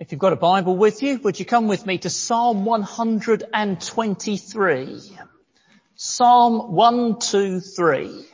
If 0.00 0.10
you've 0.12 0.18
got 0.18 0.32
a 0.32 0.36
Bible 0.36 0.76
with 0.78 1.02
you, 1.02 1.18
would 1.18 1.38
you 1.38 1.44
come 1.44 1.68
with 1.68 1.84
me 1.84 1.98
to 1.98 2.08
Psalm 2.08 2.64
123? 2.64 5.12
Psalm 5.94 6.72
123. 6.72 8.24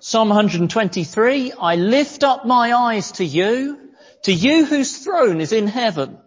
Psalm 0.00 0.28
123, 0.28 1.52
I 1.58 1.76
lift 1.76 2.24
up 2.24 2.44
my 2.44 2.74
eyes 2.74 3.12
to 3.12 3.24
you, 3.24 3.88
to 4.24 4.34
you 4.34 4.66
whose 4.66 4.98
throne 4.98 5.40
is 5.40 5.54
in 5.54 5.66
heaven. 5.66 6.18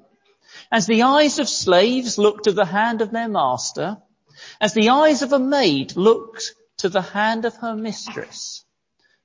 As 0.71 0.85
the 0.85 1.03
eyes 1.03 1.39
of 1.39 1.47
slaves 1.47 2.17
look 2.17 2.43
to 2.43 2.51
the 2.51 2.65
hand 2.65 3.01
of 3.01 3.11
their 3.11 3.29
master, 3.29 3.97
as 4.59 4.73
the 4.73 4.89
eyes 4.89 5.21
of 5.21 5.31
a 5.33 5.39
maid 5.39 5.95
look 5.95 6.39
to 6.77 6.89
the 6.89 7.01
hand 7.01 7.45
of 7.45 7.55
her 7.57 7.75
mistress, 7.75 8.65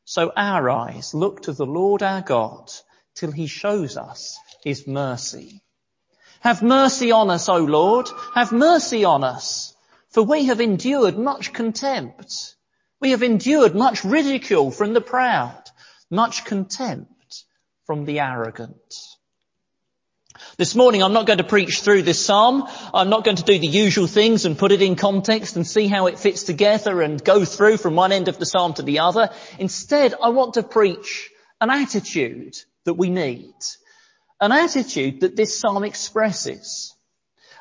so 0.04 0.32
our 0.36 0.70
eyes 0.70 1.14
look 1.14 1.42
to 1.42 1.52
the 1.52 1.66
Lord 1.66 2.02
our 2.02 2.22
God 2.22 2.70
till 3.14 3.32
he 3.32 3.46
shows 3.46 3.96
us 3.96 4.38
his 4.62 4.86
mercy. 4.86 5.62
Have 6.40 6.62
mercy 6.62 7.12
on 7.12 7.30
us, 7.30 7.48
O 7.48 7.58
Lord, 7.58 8.08
have 8.34 8.52
mercy 8.52 9.04
on 9.04 9.24
us, 9.24 9.74
for 10.10 10.22
we 10.22 10.46
have 10.46 10.60
endured 10.60 11.18
much 11.18 11.52
contempt. 11.52 12.56
We 13.00 13.10
have 13.10 13.22
endured 13.22 13.74
much 13.74 14.04
ridicule 14.04 14.70
from 14.70 14.92
the 14.92 15.00
proud, 15.00 15.62
much 16.10 16.44
contempt 16.44 17.44
from 17.84 18.04
the 18.04 18.20
arrogant. 18.20 19.11
This 20.56 20.74
morning 20.74 21.02
I'm 21.02 21.12
not 21.12 21.26
going 21.26 21.38
to 21.38 21.44
preach 21.44 21.80
through 21.80 22.02
this 22.02 22.24
psalm. 22.24 22.68
I'm 22.92 23.08
not 23.08 23.24
going 23.24 23.36
to 23.36 23.42
do 23.42 23.58
the 23.58 23.66
usual 23.66 24.06
things 24.06 24.44
and 24.44 24.58
put 24.58 24.72
it 24.72 24.82
in 24.82 24.96
context 24.96 25.56
and 25.56 25.66
see 25.66 25.88
how 25.88 26.06
it 26.06 26.18
fits 26.18 26.42
together 26.42 27.02
and 27.02 27.22
go 27.24 27.44
through 27.44 27.78
from 27.78 27.96
one 27.96 28.12
end 28.12 28.28
of 28.28 28.38
the 28.38 28.46
psalm 28.46 28.74
to 28.74 28.82
the 28.82 28.98
other. 28.98 29.30
Instead, 29.58 30.14
I 30.22 30.28
want 30.28 30.54
to 30.54 30.62
preach 30.62 31.30
an 31.60 31.70
attitude 31.70 32.56
that 32.84 32.94
we 32.94 33.10
need. 33.10 33.54
An 34.40 34.52
attitude 34.52 35.20
that 35.20 35.36
this 35.36 35.58
psalm 35.58 35.84
expresses. 35.84 36.94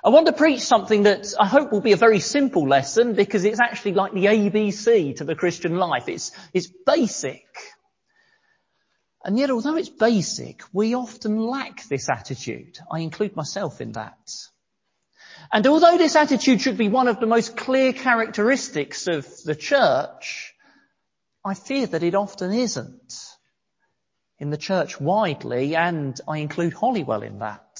I 0.03 0.09
want 0.09 0.25
to 0.25 0.33
preach 0.33 0.61
something 0.61 1.03
that 1.03 1.31
I 1.39 1.45
hope 1.45 1.71
will 1.71 1.81
be 1.81 1.91
a 1.91 1.97
very 1.97 2.19
simple 2.19 2.67
lesson 2.67 3.13
because 3.13 3.45
it's 3.45 3.59
actually 3.59 3.93
like 3.93 4.13
the 4.13 4.25
ABC 4.25 5.15
to 5.17 5.23
the 5.23 5.35
Christian 5.35 5.77
life. 5.77 6.09
It's, 6.09 6.31
it's 6.53 6.67
basic. 6.87 7.45
And 9.23 9.37
yet, 9.37 9.51
although 9.51 9.77
it's 9.77 9.89
basic, 9.89 10.63
we 10.73 10.95
often 10.95 11.37
lack 11.37 11.83
this 11.87 12.09
attitude. 12.09 12.79
I 12.91 12.99
include 12.99 13.35
myself 13.35 13.79
in 13.79 13.91
that. 13.91 14.33
And 15.51 15.67
although 15.67 15.97
this 15.97 16.15
attitude 16.15 16.61
should 16.61 16.77
be 16.77 16.89
one 16.89 17.07
of 17.07 17.19
the 17.19 17.27
most 17.27 17.55
clear 17.55 17.93
characteristics 17.93 19.07
of 19.07 19.27
the 19.43 19.55
church, 19.55 20.55
I 21.43 21.53
fear 21.53 21.87
that 21.87 22.03
it 22.03 22.15
often 22.15 22.51
isn't. 22.51 23.13
In 24.39 24.49
the 24.49 24.57
church 24.57 24.99
widely, 24.99 25.75
and 25.75 26.19
I 26.27 26.37
include 26.37 26.73
Holywell 26.73 27.21
in 27.21 27.39
that. 27.39 27.79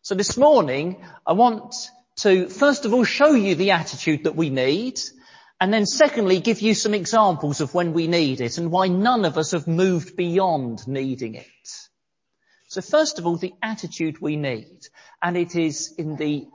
So 0.00 0.14
this 0.14 0.36
morning, 0.38 1.04
I 1.26 1.32
want 1.34 1.74
to 2.20 2.48
first 2.48 2.86
of 2.86 2.94
all 2.94 3.04
show 3.04 3.32
you 3.32 3.54
the 3.54 3.72
attitude 3.72 4.24
that 4.24 4.36
we 4.36 4.48
need, 4.48 4.98
secondly, 5.86 6.40
give 6.40 6.60
you 6.60 6.74
some 6.74 6.92
examples 6.92 7.60
of 7.60 7.72
when 7.72 7.94
we 7.94 8.08
need 8.08 8.40
it 8.40 8.58
and 8.58 8.70
why 8.70 8.88
none 8.88 9.24
of 9.24 9.38
us 9.38 9.52
have 9.52 9.66
moved 9.66 10.16
beyond 10.16 10.86
needing 10.86 11.34
it. 11.34 11.46
So 12.68 12.82
first 12.82 13.18
of 13.18 13.26
all, 13.26 13.36
the 13.36 13.54
attitude 13.62 14.20
we 14.20 14.36
need. 14.36 14.80
And 15.22 15.36
it 15.36 15.56
is 15.56 15.94
in 15.96 16.16
the 16.16 16.46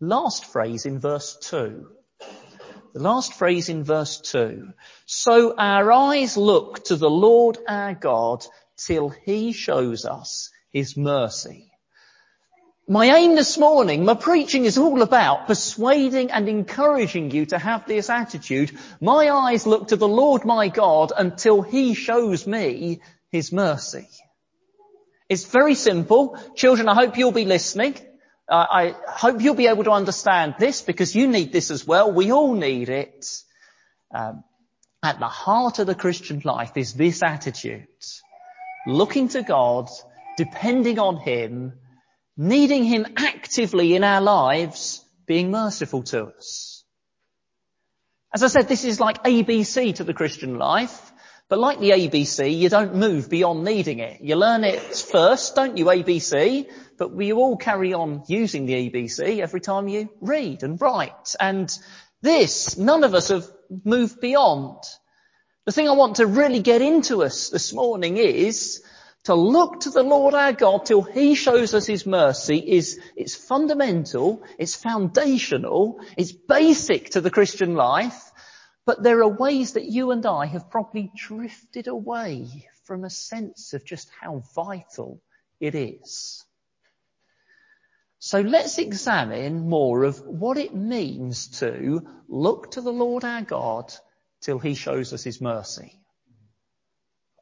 last 0.00 0.44
phrase 0.44 0.84
in 0.84 0.98
verse 1.00 1.38
two. 1.40 1.88
The 2.92 3.00
last 3.00 3.34
phrase 3.34 3.68
in 3.68 3.84
verse 3.84 4.20
two. 4.20 4.72
So 5.06 5.54
our 5.56 5.90
eyes 5.92 6.36
look 6.36 6.84
to 6.86 6.96
the 6.96 7.10
Lord 7.10 7.56
our 7.68 7.94
God 7.94 8.44
till 8.76 9.10
he 9.10 9.52
shows 9.52 10.04
us 10.04 10.50
his 10.72 10.96
mercy. 10.96 11.69
My 12.90 13.06
aim 13.18 13.36
this 13.36 13.56
morning, 13.56 14.04
my 14.04 14.14
preaching 14.14 14.64
is 14.64 14.76
all 14.76 15.00
about 15.02 15.46
persuading 15.46 16.32
and 16.32 16.48
encouraging 16.48 17.30
you 17.30 17.46
to 17.46 17.56
have 17.56 17.86
this 17.86 18.10
attitude. 18.10 18.76
My 19.00 19.30
eyes 19.30 19.64
look 19.64 19.86
to 19.88 19.96
the 19.96 20.08
Lord 20.08 20.44
my 20.44 20.66
God 20.66 21.12
until 21.16 21.62
He 21.62 21.94
shows 21.94 22.48
me 22.48 23.00
His 23.30 23.52
mercy. 23.52 24.08
It's 25.28 25.44
very 25.44 25.76
simple. 25.76 26.36
Children, 26.56 26.88
I 26.88 26.96
hope 26.96 27.16
you'll 27.16 27.30
be 27.30 27.44
listening. 27.44 27.94
Uh, 28.48 28.66
I 28.68 28.96
hope 29.06 29.40
you'll 29.40 29.54
be 29.54 29.68
able 29.68 29.84
to 29.84 29.92
understand 29.92 30.56
this 30.58 30.82
because 30.82 31.14
you 31.14 31.28
need 31.28 31.52
this 31.52 31.70
as 31.70 31.86
well. 31.86 32.10
We 32.10 32.32
all 32.32 32.54
need 32.54 32.88
it. 32.88 33.24
Um, 34.12 34.42
at 35.00 35.20
the 35.20 35.28
heart 35.28 35.78
of 35.78 35.86
the 35.86 35.94
Christian 35.94 36.42
life 36.44 36.72
is 36.74 36.94
this 36.94 37.22
attitude. 37.22 37.86
Looking 38.84 39.28
to 39.28 39.42
God, 39.42 39.88
depending 40.36 40.98
on 40.98 41.18
Him, 41.18 41.74
needing 42.40 42.84
Him 42.84 43.06
actively 43.18 43.94
in 43.94 44.02
our 44.02 44.22
lives, 44.22 45.04
being 45.26 45.50
merciful 45.50 46.02
to 46.04 46.24
us. 46.24 46.84
As 48.34 48.42
I 48.42 48.46
said, 48.46 48.66
this 48.66 48.86
is 48.86 48.98
like 48.98 49.22
ABC 49.24 49.96
to 49.96 50.04
the 50.04 50.14
Christian 50.14 50.56
life, 50.56 51.12
but 51.50 51.58
like 51.58 51.80
the 51.80 51.90
ABC, 51.90 52.56
you 52.56 52.70
don't 52.70 52.94
move 52.94 53.28
beyond 53.28 53.62
needing 53.62 53.98
it. 53.98 54.22
You 54.22 54.36
learn 54.36 54.64
it 54.64 54.80
first, 54.80 55.54
don't 55.54 55.76
you, 55.76 55.84
ABC, 55.84 56.66
but 56.96 57.12
we 57.12 57.34
all 57.34 57.58
carry 57.58 57.92
on 57.92 58.22
using 58.26 58.64
the 58.64 58.88
ABC 58.88 59.40
every 59.40 59.60
time 59.60 59.88
you 59.88 60.08
read 60.22 60.62
and 60.62 60.80
write. 60.80 61.34
And 61.38 61.70
this, 62.22 62.78
none 62.78 63.04
of 63.04 63.12
us 63.12 63.28
have 63.28 63.46
moved 63.84 64.18
beyond. 64.18 64.78
The 65.66 65.72
thing 65.72 65.88
I 65.88 65.92
want 65.92 66.16
to 66.16 66.26
really 66.26 66.60
get 66.60 66.80
into 66.80 67.22
us 67.22 67.50
this 67.50 67.74
morning 67.74 68.16
is 68.16 68.82
to 69.24 69.34
look 69.34 69.80
to 69.80 69.90
the 69.90 70.02
Lord 70.02 70.34
our 70.34 70.52
God 70.52 70.86
till 70.86 71.02
He 71.02 71.34
shows 71.34 71.74
us 71.74 71.86
His 71.86 72.06
mercy 72.06 72.56
is, 72.56 72.98
it's 73.16 73.34
fundamental, 73.34 74.42
it's 74.58 74.74
foundational, 74.74 76.00
it's 76.16 76.32
basic 76.32 77.10
to 77.10 77.20
the 77.20 77.30
Christian 77.30 77.74
life, 77.74 78.32
but 78.86 79.02
there 79.02 79.22
are 79.22 79.28
ways 79.28 79.74
that 79.74 79.84
you 79.84 80.10
and 80.10 80.24
I 80.24 80.46
have 80.46 80.70
probably 80.70 81.12
drifted 81.14 81.86
away 81.86 82.68
from 82.84 83.04
a 83.04 83.10
sense 83.10 83.74
of 83.74 83.84
just 83.84 84.10
how 84.20 84.42
vital 84.54 85.20
it 85.60 85.74
is. 85.74 86.44
So 88.18 88.40
let's 88.40 88.78
examine 88.78 89.68
more 89.68 90.04
of 90.04 90.20
what 90.26 90.58
it 90.58 90.74
means 90.74 91.58
to 91.60 92.06
look 92.28 92.72
to 92.72 92.80
the 92.80 92.92
Lord 92.92 93.24
our 93.24 93.42
God 93.42 93.92
till 94.40 94.58
He 94.58 94.74
shows 94.74 95.12
us 95.12 95.22
His 95.22 95.40
mercy. 95.40 96.00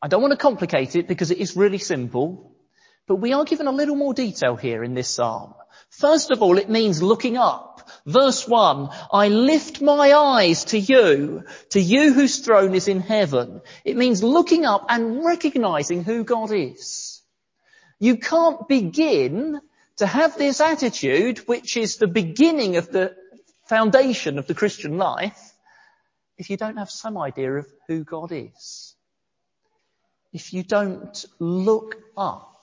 I 0.01 0.09
don't 0.09 0.23
want 0.23 0.33
to 0.33 0.39
complicate 0.39 0.95
it 0.95 1.09
because 1.09 1.31
it 1.31 1.39
is 1.39 1.57
really 1.57 1.79
simple, 1.79 2.53
but 3.07 3.17
we 3.17 3.33
are 3.33 3.45
given 3.45 3.67
a 3.67 3.73
little 3.73 3.97
more 3.97 4.15
detail 4.15 4.55
here 4.55 4.85
in 4.85 4.95
this 4.95 5.09
psalm. 5.09 5.55
First 5.91 6.31
of 6.31 6.43
all, 6.43 6.59
it 6.59 6.71
means 6.71 7.03
looking 7.03 7.37
up. 7.37 7.89
Verse 8.07 8.47
one, 8.47 8.91
I 9.13 9.29
lift 9.29 9.81
my 9.81 10.13
eyes 10.13 10.67
to 10.67 10.79
you, 10.79 11.45
to 11.71 11.81
you 11.81 12.13
whose 12.13 12.39
throne 12.39 12.75
is 12.75 12.87
in 12.87 13.01
heaven. 13.01 13.61
It 13.85 13.97
means 13.97 14.23
looking 14.23 14.67
up 14.67 14.87
and 14.89 15.25
recognizing 15.25 16.05
who 16.05 16.23
God 16.23 16.53
is. 16.53 17.23
You 17.99 18.19
can't 18.19 18.69
begin 18.69 19.61
to 19.97 20.07
have 20.07 20.39
this 20.39 20.61
attitude, 20.61 21.39
which 21.49 21.77
is 21.77 21.97
the 21.97 22.07
beginning 22.07 22.77
of 22.77 22.93
the 22.93 23.17
foundation 23.67 24.39
of 24.39 24.47
the 24.47 24.55
Christian 24.55 24.97
life, 24.97 25.53
if 26.37 26.51
you 26.51 26.57
don't 26.57 26.77
have 26.77 26.91
some 26.91 27.19
idea 27.19 27.53
of 27.55 27.67
who 27.89 28.05
God 28.05 28.31
is 28.33 28.88
if 30.33 30.53
you 30.53 30.63
don't 30.63 31.25
look 31.39 31.97
up 32.17 32.59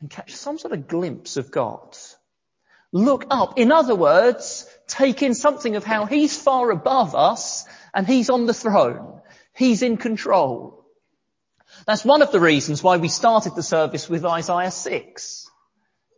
and 0.00 0.10
catch 0.10 0.34
some 0.34 0.58
sort 0.58 0.72
of 0.72 0.88
glimpse 0.88 1.36
of 1.36 1.50
God. 1.50 1.96
Look 2.92 3.26
up. 3.30 3.58
In 3.58 3.70
other 3.70 3.94
words, 3.94 4.66
take 4.88 5.22
in 5.22 5.34
something 5.34 5.76
of 5.76 5.84
how 5.84 6.06
He's 6.06 6.36
far 6.40 6.70
above 6.70 7.14
us 7.14 7.64
and 7.94 8.06
He's 8.06 8.30
on 8.30 8.46
the 8.46 8.54
throne. 8.54 9.20
He's 9.54 9.82
in 9.82 9.96
control. 9.96 10.84
That's 11.86 12.04
one 12.04 12.22
of 12.22 12.32
the 12.32 12.40
reasons 12.40 12.82
why 12.82 12.96
we 12.96 13.08
started 13.08 13.54
the 13.54 13.62
service 13.62 14.08
with 14.08 14.24
Isaiah 14.24 14.70
6. 14.70 15.49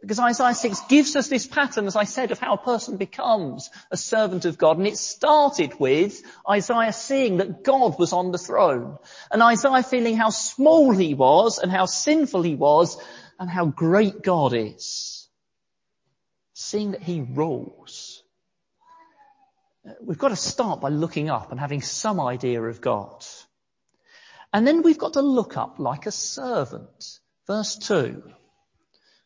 Because 0.02 0.18
Isaiah 0.18 0.54
6 0.54 0.80
gives 0.88 1.14
us 1.14 1.28
this 1.28 1.46
pattern, 1.46 1.86
as 1.86 1.94
I 1.94 2.02
said, 2.04 2.32
of 2.32 2.40
how 2.40 2.54
a 2.54 2.58
person 2.58 2.96
becomes 2.96 3.70
a 3.88 3.96
servant 3.96 4.44
of 4.44 4.58
God. 4.58 4.76
And 4.76 4.86
it 4.88 4.98
started 4.98 5.78
with 5.78 6.20
Isaiah 6.48 6.92
seeing 6.92 7.36
that 7.36 7.62
God 7.62 8.00
was 8.00 8.12
on 8.12 8.32
the 8.32 8.38
throne. 8.38 8.98
And 9.30 9.40
Isaiah 9.40 9.84
feeling 9.84 10.16
how 10.16 10.30
small 10.30 10.90
he 10.90 11.14
was 11.14 11.60
and 11.60 11.70
how 11.70 11.86
sinful 11.86 12.42
he 12.42 12.56
was 12.56 13.00
and 13.38 13.48
how 13.48 13.66
great 13.66 14.22
God 14.22 14.54
is. 14.54 15.28
Seeing 16.52 16.90
that 16.90 17.02
he 17.02 17.20
rules. 17.20 18.24
We've 20.00 20.18
got 20.18 20.30
to 20.30 20.36
start 20.36 20.80
by 20.80 20.88
looking 20.88 21.30
up 21.30 21.52
and 21.52 21.60
having 21.60 21.80
some 21.80 22.18
idea 22.18 22.60
of 22.60 22.80
God. 22.80 23.24
And 24.52 24.66
then 24.66 24.82
we've 24.82 24.98
got 24.98 25.12
to 25.12 25.22
look 25.22 25.56
up 25.56 25.78
like 25.78 26.06
a 26.06 26.12
servant. 26.12 27.20
Verse 27.46 27.76
2. 27.76 28.32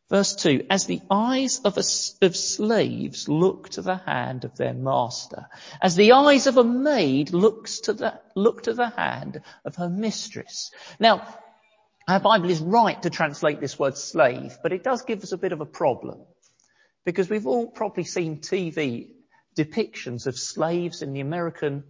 Verse 0.08 0.36
2, 0.36 0.66
as 0.70 0.86
the 0.86 1.00
eyes 1.10 1.58
of, 1.64 1.78
a, 1.78 2.24
of, 2.24 2.36
slaves 2.36 3.28
look 3.28 3.70
to 3.70 3.82
the 3.82 3.96
hand 3.96 4.44
of 4.44 4.56
their 4.56 4.72
master, 4.72 5.48
as 5.82 5.96
the 5.96 6.12
eyes 6.12 6.46
of 6.46 6.56
a 6.56 6.62
maid 6.62 7.32
looks 7.32 7.80
to 7.80 7.92
the, 7.92 8.20
look 8.36 8.62
to 8.62 8.72
the 8.72 8.88
hand 8.88 9.42
of 9.64 9.74
her 9.76 9.88
mistress. 9.88 10.70
Now, 11.00 11.26
our 12.06 12.20
Bible 12.20 12.50
is 12.50 12.60
right 12.60 13.02
to 13.02 13.10
translate 13.10 13.60
this 13.60 13.80
word 13.80 13.96
slave, 13.96 14.56
but 14.62 14.72
it 14.72 14.84
does 14.84 15.02
give 15.02 15.24
us 15.24 15.32
a 15.32 15.38
bit 15.38 15.50
of 15.50 15.60
a 15.60 15.66
problem. 15.66 16.20
Because 17.04 17.28
we've 17.28 17.48
all 17.48 17.66
probably 17.66 18.04
seen 18.04 18.38
TV 18.38 19.08
depictions 19.58 20.28
of 20.28 20.38
slaves 20.38 21.02
in 21.02 21.14
the 21.14 21.20
American 21.20 21.82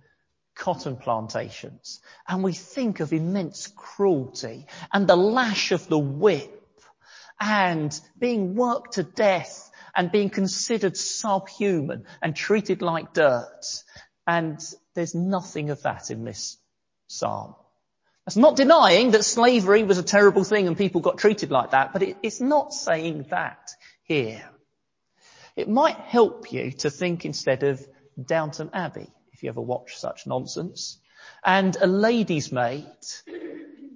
cotton 0.55 0.97
plantations, 0.97 2.01
and 2.27 2.43
we 2.43 2.55
think 2.55 3.01
of 3.01 3.13
immense 3.13 3.67
cruelty 3.67 4.67
and 4.91 5.07
the 5.07 5.17
lash 5.17 5.71
of 5.73 5.87
the 5.89 5.99
whip 5.99 6.66
and 7.41 7.99
being 8.19 8.55
worked 8.55 8.95
to 8.95 9.03
death 9.03 9.71
and 9.95 10.13
being 10.13 10.31
considered 10.31 10.97
subhuman 10.97 12.05
and 12.23 12.37
treated 12.37 12.83
like 12.83 13.15
dirt. 13.15 13.65
And 14.27 14.61
there's 14.95 15.15
nothing 15.15 15.71
of 15.71 15.83
that 15.83 16.11
in 16.11 16.25
this 16.25 16.59
psalm. 17.09 17.55
That's 18.25 18.37
not 18.37 18.57
denying 18.57 19.13
that 19.13 19.25
slavery 19.25 19.85
was 19.85 19.99
a 19.99 20.03
terrible 20.03 20.43
thing 20.43 20.67
and 20.67 20.77
people 20.77 21.01
got 21.01 21.19
treated 21.19 21.51
like 21.51 21.71
that, 21.71 21.93
but 21.93 22.03
it, 22.03 22.17
it's 22.23 22.41
not 22.41 22.73
saying 22.73 23.27
that 23.31 23.71
here. 24.03 24.49
It 25.55 25.69
might 25.69 25.97
help 25.97 26.53
you 26.53 26.73
to 26.73 26.91
think 26.91 27.25
instead 27.25 27.63
of 27.63 27.87
Downton 28.23 28.71
Abbey, 28.73 29.09
if 29.33 29.43
you 29.43 29.49
ever 29.49 29.61
watch 29.61 29.97
such 29.97 30.27
nonsense, 30.27 30.99
and 31.45 31.77
a 31.81 31.87
lady's 31.87 32.51
maid 32.51 32.87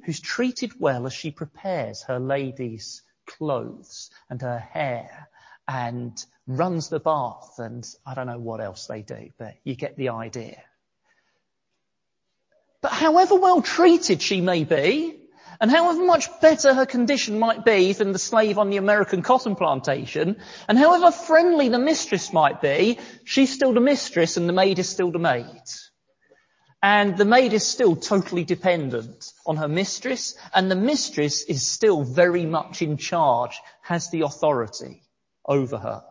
who's 0.04 0.20
treated 0.20 0.78
well 0.78 1.06
as 1.06 1.12
she 1.12 1.30
prepares 1.30 2.02
her 2.04 2.18
lady's 2.18 3.02
clothes 3.38 4.10
and 4.28 4.40
her 4.42 4.58
hair 4.58 5.28
and 5.68 6.24
runs 6.46 6.88
the 6.88 7.00
bath 7.00 7.58
and 7.58 7.86
I 8.04 8.14
don't 8.14 8.26
know 8.26 8.38
what 8.38 8.60
else 8.60 8.86
they 8.86 9.02
do, 9.02 9.30
but 9.38 9.54
you 9.64 9.74
get 9.74 9.96
the 9.96 10.10
idea. 10.10 10.62
But 12.82 12.92
however 12.92 13.34
well 13.36 13.62
treated 13.62 14.22
she 14.22 14.40
may 14.40 14.64
be, 14.64 15.20
and 15.60 15.70
however 15.70 16.02
much 16.04 16.28
better 16.40 16.72
her 16.72 16.86
condition 16.86 17.38
might 17.38 17.64
be 17.64 17.92
than 17.92 18.12
the 18.12 18.18
slave 18.18 18.58
on 18.58 18.70
the 18.70 18.78
American 18.78 19.22
cotton 19.22 19.54
plantation, 19.54 20.38
and 20.66 20.78
however 20.78 21.10
friendly 21.10 21.68
the 21.68 21.78
mistress 21.78 22.32
might 22.32 22.62
be, 22.62 22.98
she's 23.24 23.52
still 23.52 23.74
the 23.74 23.80
mistress 23.80 24.38
and 24.38 24.48
the 24.48 24.54
maid 24.54 24.78
is 24.78 24.88
still 24.88 25.12
the 25.12 25.18
maid. 25.18 25.62
And 26.82 27.16
the 27.16 27.26
maid 27.26 27.52
is 27.52 27.66
still 27.66 27.94
totally 27.94 28.44
dependent 28.44 29.32
on 29.44 29.56
her 29.56 29.68
mistress, 29.68 30.34
and 30.54 30.70
the 30.70 30.76
mistress 30.76 31.42
is 31.42 31.66
still 31.66 32.04
very 32.04 32.46
much 32.46 32.80
in 32.80 32.96
charge, 32.96 33.60
has 33.82 34.10
the 34.10 34.22
authority 34.22 35.02
over 35.44 35.76
her. 35.76 36.04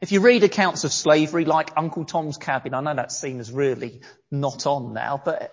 If 0.00 0.12
you 0.12 0.20
read 0.20 0.44
accounts 0.44 0.84
of 0.84 0.92
slavery 0.92 1.44
like 1.44 1.72
Uncle 1.76 2.04
Tom's 2.04 2.38
Cabin, 2.38 2.74
I 2.74 2.80
know 2.80 2.94
that's 2.94 3.18
seen 3.18 3.40
as 3.40 3.50
really 3.50 4.02
not 4.30 4.66
on 4.66 4.92
now, 4.92 5.20
but 5.22 5.52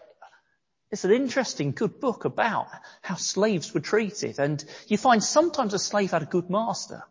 it's 0.92 1.06
an 1.06 1.12
interesting, 1.12 1.72
good 1.72 2.00
book 2.00 2.26
about 2.26 2.68
how 3.02 3.16
slaves 3.16 3.74
were 3.74 3.80
treated. 3.80 4.40
And 4.40 4.64
you 4.88 4.98
find 4.98 5.24
sometimes 5.24 5.74
a 5.74 5.80
slave 5.80 6.12
had 6.12 6.24
a 6.24 6.28
good 6.28 6.50
master. 6.50 7.04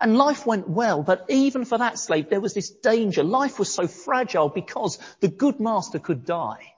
And 0.00 0.16
life 0.16 0.46
went 0.46 0.68
well, 0.68 1.02
but 1.02 1.26
even 1.28 1.64
for 1.64 1.78
that 1.78 1.98
slave, 1.98 2.30
there 2.30 2.40
was 2.40 2.54
this 2.54 2.70
danger. 2.70 3.22
Life 3.22 3.58
was 3.58 3.72
so 3.72 3.86
fragile 3.86 4.48
because 4.48 4.98
the 5.20 5.28
good 5.28 5.60
master 5.60 5.98
could 5.98 6.24
die. 6.24 6.74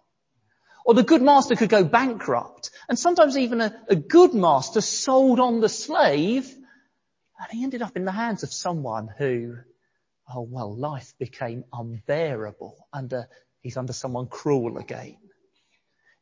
Or 0.85 0.95
the 0.95 1.03
good 1.03 1.23
master 1.23 1.57
could 1.57 1.69
go 1.69 1.85
bankrupt. 1.85 2.71
And 2.89 2.99
sometimes 2.99 3.37
even 3.37 3.61
a, 3.61 3.75
a 3.89 3.97
good 3.97 4.35
master 4.35 4.81
sold 4.81 5.41
on 5.41 5.61
the 5.61 5.69
slave 5.69 6.55
and 7.39 7.49
he 7.51 7.65
ended 7.65 7.83
up 7.83 7.97
in 7.97 8.05
the 8.05 8.13
hands 8.13 8.43
of 8.43 8.53
someone 8.53 9.09
who, 9.19 9.57
oh 10.33 10.41
well, 10.41 10.75
life 10.75 11.13
became 11.19 11.65
unbearable 11.73 12.89
under, 12.93 13.29
he's 13.61 13.77
under 13.77 13.93
someone 13.93 14.27
cruel 14.27 14.79
again. 14.79 15.19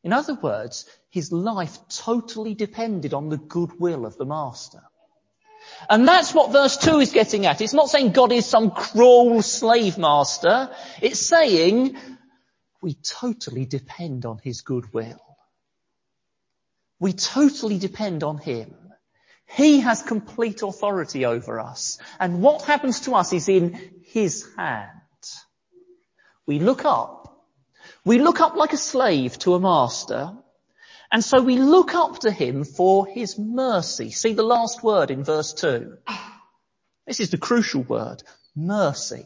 In 0.02 0.12
other 0.12 0.34
words, 0.34 0.86
his 1.10 1.32
life 1.32 1.78
totally 1.88 2.54
depended 2.54 3.14
on 3.14 3.28
the 3.28 3.38
goodwill 3.38 4.04
of 4.04 4.16
the 4.18 4.26
master. 4.26 4.82
And 5.88 6.06
that's 6.06 6.32
what 6.32 6.52
verse 6.52 6.76
2 6.76 7.00
is 7.00 7.12
getting 7.12 7.46
at. 7.46 7.60
It's 7.60 7.74
not 7.74 7.88
saying 7.88 8.12
God 8.12 8.32
is 8.32 8.46
some 8.46 8.70
cruel 8.70 9.42
slave 9.42 9.98
master. 9.98 10.70
It's 11.02 11.20
saying 11.20 11.96
we 12.80 12.94
totally 12.94 13.64
depend 13.64 14.26
on 14.26 14.38
his 14.38 14.62
goodwill. 14.62 15.20
We 17.00 17.12
totally 17.12 17.78
depend 17.78 18.22
on 18.22 18.38
him. 18.38 18.74
He 19.46 19.80
has 19.80 20.02
complete 20.02 20.62
authority 20.62 21.26
over 21.26 21.60
us. 21.60 21.98
And 22.18 22.40
what 22.40 22.62
happens 22.62 23.00
to 23.00 23.14
us 23.14 23.32
is 23.32 23.48
in 23.48 24.02
his 24.04 24.46
hand. 24.56 24.90
We 26.46 26.58
look 26.58 26.84
up. 26.84 27.46
We 28.04 28.18
look 28.18 28.40
up 28.40 28.56
like 28.56 28.72
a 28.72 28.78
slave 28.78 29.38
to 29.40 29.54
a 29.54 29.60
master 29.60 30.32
and 31.14 31.22
so 31.22 31.40
we 31.40 31.58
look 31.58 31.94
up 31.94 32.18
to 32.22 32.32
him 32.32 32.64
for 32.64 33.06
his 33.06 33.38
mercy. 33.38 34.10
See 34.10 34.32
the 34.32 34.42
last 34.42 34.82
word 34.82 35.12
in 35.12 35.22
verse 35.22 35.52
2. 35.52 35.96
This 37.06 37.20
is 37.20 37.30
the 37.30 37.38
crucial 37.38 37.82
word, 37.82 38.20
mercy. 38.56 39.24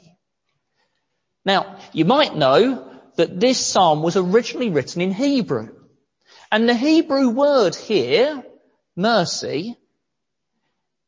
Now, 1.47 1.79
you 1.95 2.05
might 2.05 2.37
know 2.37 2.93
that 3.17 3.41
this 3.41 3.67
psalm 3.67 4.03
was 4.03 4.19
originally 4.19 4.69
written 4.69 5.01
in 5.01 5.13
Hebrew. 5.13 5.71
And 6.53 6.69
the 6.69 6.75
Hebrew 6.75 7.31
word 7.31 7.75
here, 7.75 8.45
mercy, 8.95 9.79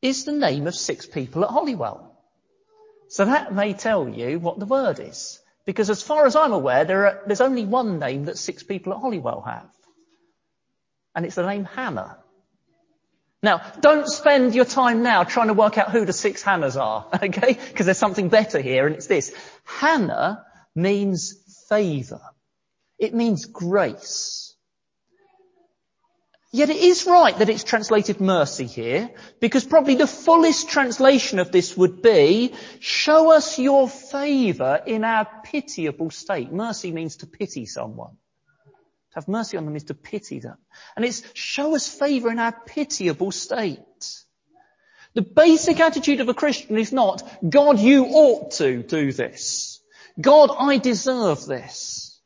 is 0.00 0.25
the 0.25 0.33
name 0.33 0.67
of 0.67 0.75
six 0.75 1.05
people 1.05 1.44
at 1.44 1.50
Holywell. 1.50 2.17
So 3.09 3.26
that 3.26 3.53
may 3.53 3.75
tell 3.75 4.09
you 4.09 4.38
what 4.38 4.59
the 4.59 4.65
word 4.65 4.99
is. 4.99 5.41
Because 5.67 5.91
as 5.91 6.03
far 6.03 6.25
as 6.25 6.37
I'm 6.37 6.55
aware, 6.55 6.87
there 6.87 7.06
are, 7.06 7.23
there's 7.26 7.43
only 7.43 7.67
one 7.67 7.99
name 7.99 8.25
that 8.25 8.38
six 8.38 8.62
people 8.62 8.94
at 8.94 9.00
Holywell 9.00 9.43
have 9.43 9.69
and 11.15 11.25
it's 11.25 11.35
the 11.35 11.47
name 11.47 11.65
Hannah. 11.65 12.19
Now, 13.43 13.62
don't 13.81 14.07
spend 14.07 14.55
your 14.55 14.67
time 14.67 15.03
now 15.03 15.25
trying 15.25 15.49
to 15.49 15.55
work 15.55 15.79
out 15.79 15.91
who 15.91 16.05
the 16.05 16.12
six 16.12 16.43
Hannahs 16.43 16.79
are, 16.79 17.09
okay? 17.23 17.55
Because 17.55 17.87
there's 17.87 17.99
something 17.99 18.29
better 18.29 18.61
here, 18.61 18.87
and 18.87 18.95
it's 18.97 19.07
this. 19.07 19.33
Hannah 19.65 20.45
means 20.75 21.35
favor. 21.69 22.21
It 22.99 23.15
means 23.15 23.47
grace. 23.47 24.55
Yet 26.53 26.69
it 26.69 26.79
is 26.79 27.07
right 27.07 27.39
that 27.39 27.49
it's 27.49 27.62
translated 27.62 28.21
mercy 28.21 28.67
here, 28.67 29.11
because 29.41 29.65
probably 29.65 29.95
the 29.95 30.09
fullest 30.09 30.69
translation 30.69 31.39
of 31.39 31.53
this 31.53 31.77
would 31.77 32.02
be, 32.02 32.52
show 32.81 33.31
us 33.31 33.59
your 33.59 33.88
favor 33.88 34.83
in 34.85 35.05
our 35.05 35.29
pitiable 35.45 36.11
state. 36.11 36.52
Mercy 36.52 36.90
means 36.90 37.17
to 37.19 37.26
pity 37.26 37.67
someone. 37.67 38.17
To 39.12 39.14
have 39.17 39.29
mercy 39.29 39.57
on 39.57 39.64
them 39.64 39.76
is 39.76 39.85
to 39.85 39.95
pity 39.95 40.38
them. 40.38 40.59
And 40.95 41.05
it's 41.05 41.23
show 41.35 41.75
us 41.75 41.88
favour 41.88 42.31
in 42.31 42.38
our 42.38 42.52
pitiable 42.52 43.33
state. 43.33 43.79
The 45.14 45.23
basic 45.23 45.81
attitude 45.81 46.21
of 46.21 46.29
a 46.29 46.35
Christian 46.35 46.79
is 46.79 46.93
not, 46.93 47.29
God, 47.49 47.81
you 47.81 48.05
ought 48.07 48.52
to 48.52 48.83
do 48.85 49.12
this. 49.12 49.81
God, 50.21 50.50
I 50.57 50.79
deserve 50.79 51.47
this. 51.47 52.21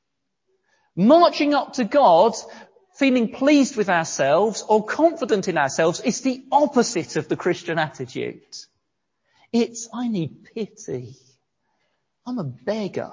Marching 0.95 1.55
up 1.55 1.75
to 1.75 1.85
God, 1.85 2.35
feeling 2.97 3.33
pleased 3.33 3.77
with 3.77 3.89
ourselves 3.89 4.63
or 4.69 4.85
confident 4.85 5.49
in 5.49 5.57
ourselves 5.57 6.01
is 6.01 6.21
the 6.21 6.45
opposite 6.53 7.17
of 7.17 7.29
the 7.29 7.37
Christian 7.37 7.79
attitude. 7.79 8.43
It's, 9.53 9.89
I 9.93 10.09
need 10.09 10.45
pity. 10.55 11.17
I'm 12.27 12.39
a 12.39 12.45
beggar. 12.45 13.13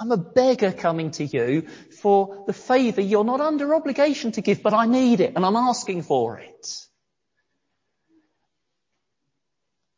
I'm 0.00 0.12
a 0.12 0.16
beggar 0.16 0.72
coming 0.72 1.10
to 1.12 1.24
you 1.24 1.68
for 2.00 2.44
the 2.46 2.54
favour 2.54 3.02
you're 3.02 3.22
not 3.22 3.42
under 3.42 3.74
obligation 3.74 4.32
to 4.32 4.40
give, 4.40 4.62
but 4.62 4.72
I 4.72 4.86
need 4.86 5.20
it 5.20 5.34
and 5.36 5.44
I'm 5.44 5.56
asking 5.56 6.02
for 6.02 6.38
it. 6.38 6.86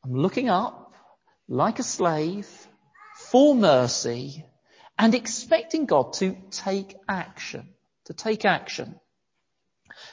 I'm 0.04 0.14
looking 0.14 0.48
up 0.48 0.92
like 1.46 1.78
a 1.78 1.84
slave 1.84 2.48
for 3.30 3.54
mercy 3.54 4.44
and 4.98 5.14
expecting 5.14 5.86
God 5.86 6.14
to 6.14 6.36
take 6.50 6.96
action, 7.08 7.68
to 8.06 8.12
take 8.12 8.44
action. 8.44 8.96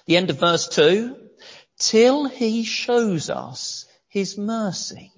The 0.05 0.17
end 0.17 0.29
of 0.29 0.39
verse 0.39 0.67
two, 0.67 1.17
till 1.79 2.25
he 2.25 2.63
shows 2.63 3.31
us 3.31 3.85
his 4.07 4.37
mercy. 4.37 5.11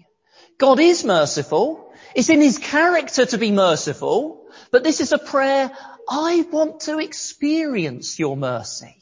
God 0.58 0.80
is 0.80 1.04
merciful. 1.04 1.92
It's 2.16 2.30
in 2.30 2.40
his 2.40 2.58
character 2.58 3.25
to 3.25 3.38
be 3.38 3.51
merciful. 3.51 4.40
But 4.72 4.84
this 4.84 5.01
is 5.01 5.12
a 5.12 5.17
prayer, 5.17 5.72
I 6.10 6.46
want 6.51 6.81
to 6.81 7.00
experience 7.00 8.20
your 8.20 8.38
mercy. 8.38 8.96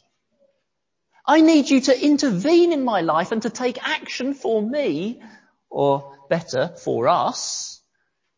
I 1.25 1.41
need 1.41 1.69
you 1.69 1.81
to 1.81 2.05
intervene 2.05 2.73
in 2.73 2.83
my 2.83 3.01
life 3.01 3.31
and 3.31 3.41
to 3.43 3.49
take 3.49 3.87
action 3.87 4.33
for 4.33 4.61
me, 4.61 5.21
or 5.69 6.17
better, 6.29 6.73
for 6.83 7.07
us, 7.07 7.81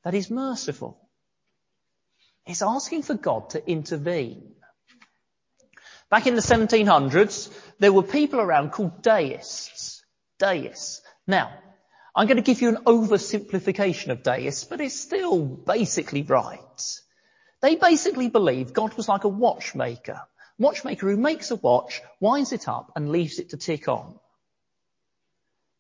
that 0.03 0.13
is 0.13 0.29
merciful. 0.29 0.99
It's 2.45 2.61
asking 2.61 3.03
for 3.03 3.13
God 3.13 3.51
to 3.51 3.69
intervene. 3.69 4.55
Back 6.09 6.27
in 6.27 6.35
the 6.35 6.41
1700s, 6.41 7.49
there 7.79 7.93
were 7.93 8.03
people 8.03 8.41
around 8.41 8.71
called 8.71 9.01
deists. 9.01 10.03
Deists. 10.39 11.01
Now, 11.25 11.53
I'm 12.15 12.27
going 12.27 12.37
to 12.37 12.43
give 12.43 12.61
you 12.61 12.69
an 12.69 12.83
oversimplification 12.85 14.09
of 14.09 14.23
deists, 14.23 14.65
but 14.65 14.81
it's 14.81 14.99
still 14.99 15.45
basically 15.45 16.23
right. 16.23 16.99
They 17.61 17.75
basically 17.75 18.27
believe 18.27 18.73
God 18.73 18.95
was 18.95 19.07
like 19.07 19.23
a 19.23 19.29
watchmaker. 19.29 20.21
Watchmaker 20.59 21.09
who 21.09 21.17
makes 21.17 21.51
a 21.51 21.55
watch, 21.55 22.01
winds 22.19 22.51
it 22.51 22.67
up 22.67 22.91
and 22.95 23.11
leaves 23.11 23.39
it 23.39 23.49
to 23.49 23.57
tick 23.57 23.87
on. 23.87 24.19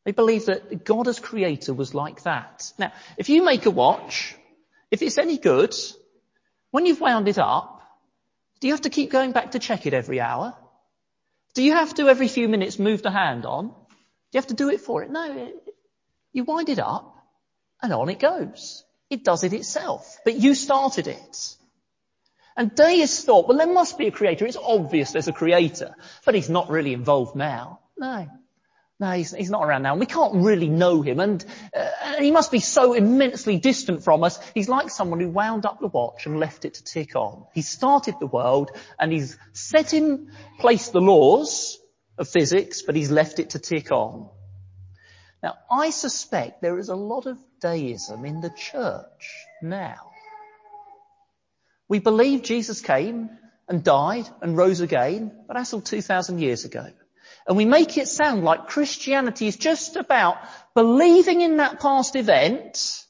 They 0.05 0.11
believe 0.11 0.45
that 0.45 0.83
God 0.83 1.07
as 1.07 1.19
creator 1.19 1.73
was 1.73 1.93
like 1.93 2.23
that. 2.23 2.71
Now, 2.79 2.91
if 3.17 3.29
you 3.29 3.43
make 3.43 3.65
a 3.65 3.71
watch, 3.71 4.35
if 4.89 5.01
it's 5.01 5.17
any 5.17 5.37
good, 5.37 5.75
when 6.71 6.85
you've 6.85 7.01
wound 7.01 7.27
it 7.27 7.37
up, 7.37 7.81
do 8.59 8.67
you 8.67 8.73
have 8.73 8.81
to 8.81 8.89
keep 8.89 9.11
going 9.11 9.31
back 9.31 9.51
to 9.51 9.59
check 9.59 9.85
it 9.85 9.93
every 9.93 10.19
hour? 10.19 10.55
Do 11.53 11.63
you 11.63 11.73
have 11.73 11.93
to 11.95 12.07
every 12.07 12.27
few 12.27 12.47
minutes 12.47 12.79
move 12.79 13.01
the 13.01 13.11
hand 13.11 13.45
on? 13.45 13.67
Do 13.67 13.73
you 14.33 14.39
have 14.39 14.47
to 14.47 14.53
do 14.53 14.69
it 14.69 14.81
for 14.81 15.03
it? 15.03 15.11
No. 15.11 15.51
You 16.33 16.43
wind 16.43 16.69
it 16.69 16.79
up 16.79 17.15
and 17.81 17.93
on 17.93 18.09
it 18.09 18.19
goes. 18.19 18.83
It 19.09 19.23
does 19.23 19.43
it 19.43 19.53
itself. 19.53 20.17
But 20.23 20.35
you 20.35 20.55
started 20.55 21.07
it. 21.07 21.55
And 22.55 22.75
deists 22.75 23.23
thought, 23.23 23.47
well, 23.47 23.57
there 23.57 23.73
must 23.73 23.97
be 23.97 24.07
a 24.07 24.11
creator. 24.11 24.45
It's 24.45 24.57
obvious 24.57 25.11
there's 25.11 25.27
a 25.27 25.33
creator, 25.33 25.95
but 26.25 26.35
he's 26.35 26.49
not 26.49 26.69
really 26.69 26.93
involved 26.93 27.35
now. 27.35 27.79
No. 27.97 28.27
No, 28.99 29.11
he's, 29.13 29.31
he's 29.31 29.49
not 29.49 29.63
around 29.63 29.81
now. 29.81 29.95
We 29.95 30.05
can't 30.05 30.45
really 30.45 30.69
know 30.69 31.01
him 31.01 31.19
and, 31.19 31.43
uh, 31.75 31.89
and 32.03 32.23
he 32.23 32.29
must 32.29 32.51
be 32.51 32.59
so 32.59 32.93
immensely 32.93 33.57
distant 33.57 34.03
from 34.03 34.23
us. 34.23 34.39
He's 34.53 34.69
like 34.69 34.91
someone 34.91 35.19
who 35.19 35.29
wound 35.29 35.65
up 35.65 35.79
the 35.79 35.87
watch 35.87 36.27
and 36.27 36.39
left 36.39 36.65
it 36.65 36.75
to 36.75 36.83
tick 36.83 37.15
on. 37.15 37.45
He 37.55 37.63
started 37.63 38.15
the 38.19 38.27
world 38.27 38.69
and 38.99 39.11
he's 39.11 39.39
set 39.53 39.95
in 39.95 40.31
place 40.59 40.89
the 40.89 41.01
laws 41.01 41.79
of 42.19 42.29
physics, 42.29 42.83
but 42.83 42.95
he's 42.95 43.09
left 43.09 43.39
it 43.39 43.51
to 43.51 43.59
tick 43.59 43.91
on. 43.91 44.29
Now, 45.43 45.55
I 45.71 45.89
suspect 45.89 46.61
there 46.61 46.77
is 46.77 46.89
a 46.89 46.95
lot 46.95 47.25
of 47.25 47.37
deism 47.59 48.25
in 48.25 48.41
the 48.41 48.51
church 48.51 49.47
now. 49.61 50.11
We 51.87 51.99
believe 51.99 52.43
Jesus 52.43 52.81
came 52.81 53.29
and 53.67 53.83
died 53.83 54.29
and 54.41 54.55
rose 54.55 54.81
again, 54.81 55.31
but 55.47 55.55
that's 55.55 55.73
all 55.73 55.81
2,000 55.81 56.39
years 56.39 56.65
ago. 56.65 56.87
And 57.47 57.57
we 57.57 57.65
make 57.65 57.97
it 57.97 58.07
sound 58.07 58.43
like 58.43 58.67
Christianity 58.67 59.47
is 59.47 59.57
just 59.57 59.95
about 59.95 60.37
believing 60.75 61.41
in 61.41 61.57
that 61.57 61.79
past 61.79 62.15
event 62.15 63.03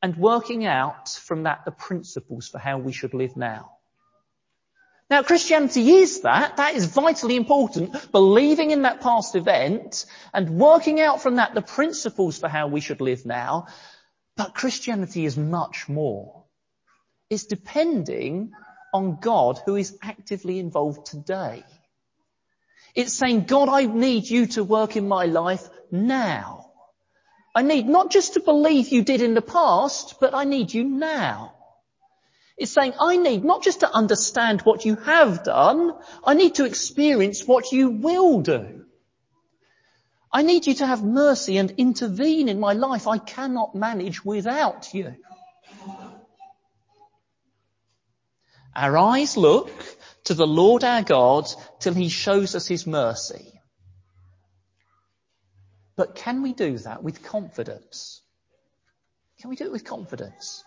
and 0.00 0.16
working 0.16 0.64
out 0.64 1.08
from 1.08 1.44
that 1.44 1.64
the 1.64 1.70
principles 1.72 2.48
for 2.48 2.58
how 2.58 2.78
we 2.78 2.92
should 2.92 3.14
live 3.14 3.36
now. 3.36 3.72
Now 5.12 5.22
Christianity 5.22 5.90
is 5.90 6.22
that. 6.22 6.56
That 6.56 6.74
is 6.74 6.86
vitally 6.86 7.36
important. 7.36 8.10
Believing 8.12 8.70
in 8.70 8.80
that 8.82 9.02
past 9.02 9.36
event 9.36 10.06
and 10.32 10.58
working 10.58 11.02
out 11.02 11.20
from 11.20 11.36
that 11.36 11.54
the 11.54 11.60
principles 11.60 12.38
for 12.38 12.48
how 12.48 12.68
we 12.68 12.80
should 12.80 13.02
live 13.02 13.26
now. 13.26 13.66
But 14.38 14.54
Christianity 14.54 15.26
is 15.26 15.36
much 15.36 15.86
more. 15.86 16.44
It's 17.28 17.44
depending 17.44 18.52
on 18.94 19.18
God 19.20 19.60
who 19.66 19.76
is 19.76 19.98
actively 20.00 20.58
involved 20.58 21.04
today. 21.04 21.62
It's 22.94 23.12
saying, 23.12 23.44
God, 23.44 23.68
I 23.68 23.84
need 23.84 24.30
you 24.30 24.46
to 24.56 24.64
work 24.64 24.96
in 24.96 25.08
my 25.08 25.26
life 25.26 25.68
now. 25.90 26.70
I 27.54 27.60
need 27.60 27.86
not 27.86 28.10
just 28.10 28.32
to 28.32 28.40
believe 28.40 28.88
you 28.88 29.04
did 29.04 29.20
in 29.20 29.34
the 29.34 29.42
past, 29.42 30.14
but 30.20 30.32
I 30.32 30.44
need 30.44 30.72
you 30.72 30.84
now. 30.84 31.52
It's 32.56 32.72
saying, 32.72 32.92
I 33.00 33.16
need 33.16 33.44
not 33.44 33.62
just 33.62 33.80
to 33.80 33.92
understand 33.92 34.60
what 34.62 34.84
you 34.84 34.96
have 34.96 35.42
done, 35.44 35.94
I 36.24 36.34
need 36.34 36.56
to 36.56 36.64
experience 36.64 37.46
what 37.46 37.72
you 37.72 37.90
will 37.90 38.40
do. 38.40 38.84
I 40.32 40.42
need 40.42 40.66
you 40.66 40.74
to 40.74 40.86
have 40.86 41.02
mercy 41.02 41.58
and 41.58 41.70
intervene 41.72 42.48
in 42.48 42.58
my 42.58 42.72
life. 42.72 43.06
I 43.06 43.18
cannot 43.18 43.74
manage 43.74 44.24
without 44.24 44.94
you. 44.94 45.14
Our 48.74 48.96
eyes 48.96 49.36
look 49.36 49.70
to 50.24 50.34
the 50.34 50.46
Lord 50.46 50.84
our 50.84 51.02
God 51.02 51.48
till 51.80 51.92
he 51.92 52.08
shows 52.08 52.54
us 52.54 52.66
his 52.66 52.86
mercy. 52.86 53.52
But 55.96 56.14
can 56.14 56.42
we 56.42 56.54
do 56.54 56.78
that 56.78 57.02
with 57.02 57.22
confidence? 57.22 58.22
Can 59.40 59.50
we 59.50 59.56
do 59.56 59.64
it 59.64 59.72
with 59.72 59.84
confidence? 59.84 60.64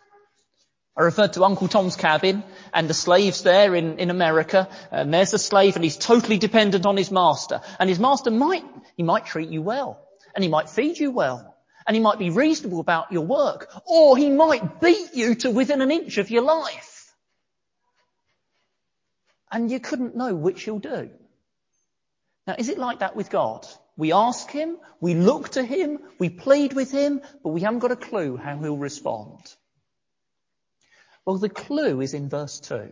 I 0.98 1.04
referred 1.04 1.34
to 1.34 1.44
Uncle 1.44 1.68
Tom's 1.68 1.96
cabin 1.96 2.44
and 2.74 2.90
the 2.90 2.94
slaves 2.94 3.44
there 3.44 3.76
in, 3.76 4.00
in 4.00 4.10
America. 4.10 4.70
Uh, 4.92 4.96
and 4.96 5.14
there's 5.14 5.34
a 5.34 5.40
slave 5.40 5.76
and 5.76 5.84
he's 5.84 5.98
totally 5.98 6.38
dependent 6.38 6.86
on 6.86 6.96
his 6.96 7.12
master. 7.12 7.62
And 7.80 7.90
his 7.90 8.00
master 8.00 8.32
might, 8.32 8.64
he 8.96 9.04
might 9.04 9.26
treat 9.26 9.50
you 9.50 9.62
well. 9.62 10.02
And 10.34 10.44
he 10.44 10.50
might 10.50 10.70
feed 10.70 10.98
you 10.98 11.12
well. 11.12 11.56
And 11.86 11.96
he 11.96 12.02
might 12.02 12.18
be 12.18 12.30
reasonable 12.30 12.80
about 12.80 13.12
your 13.12 13.26
work. 13.26 13.70
Or 13.86 14.18
he 14.18 14.30
might 14.30 14.80
beat 14.80 15.14
you 15.14 15.36
to 15.36 15.52
within 15.52 15.82
an 15.82 15.92
inch 15.92 16.18
of 16.18 16.32
your 16.32 16.44
life 16.44 16.96
and 19.56 19.72
you 19.72 19.80
couldn't 19.80 20.18
know 20.18 20.36
which 20.36 20.64
he'll 20.64 20.80
do. 20.80 21.10
Now, 22.46 22.56
is 22.58 22.68
it 22.68 22.78
like 22.78 23.00
that 23.00 23.16
with 23.16 23.30
God? 23.30 23.66
We 23.96 24.12
ask 24.12 24.52
him, 24.52 24.78
we 25.00 25.14
look 25.14 25.50
to 25.52 25.64
him, 25.64 26.00
we 26.20 26.30
plead 26.30 26.74
with 26.74 26.92
him, 26.92 27.22
but 27.42 27.50
we 27.50 27.62
haven't 27.62 27.80
got 27.80 27.94
a 27.94 27.96
clue 27.96 28.36
how 28.36 28.58
he'll 28.58 28.78
respond. 28.78 29.40
Well, 31.26 31.38
the 31.38 31.50
clue 31.50 32.02
is 32.02 32.14
in 32.14 32.30
verse 32.30 32.60
2. 32.60 32.92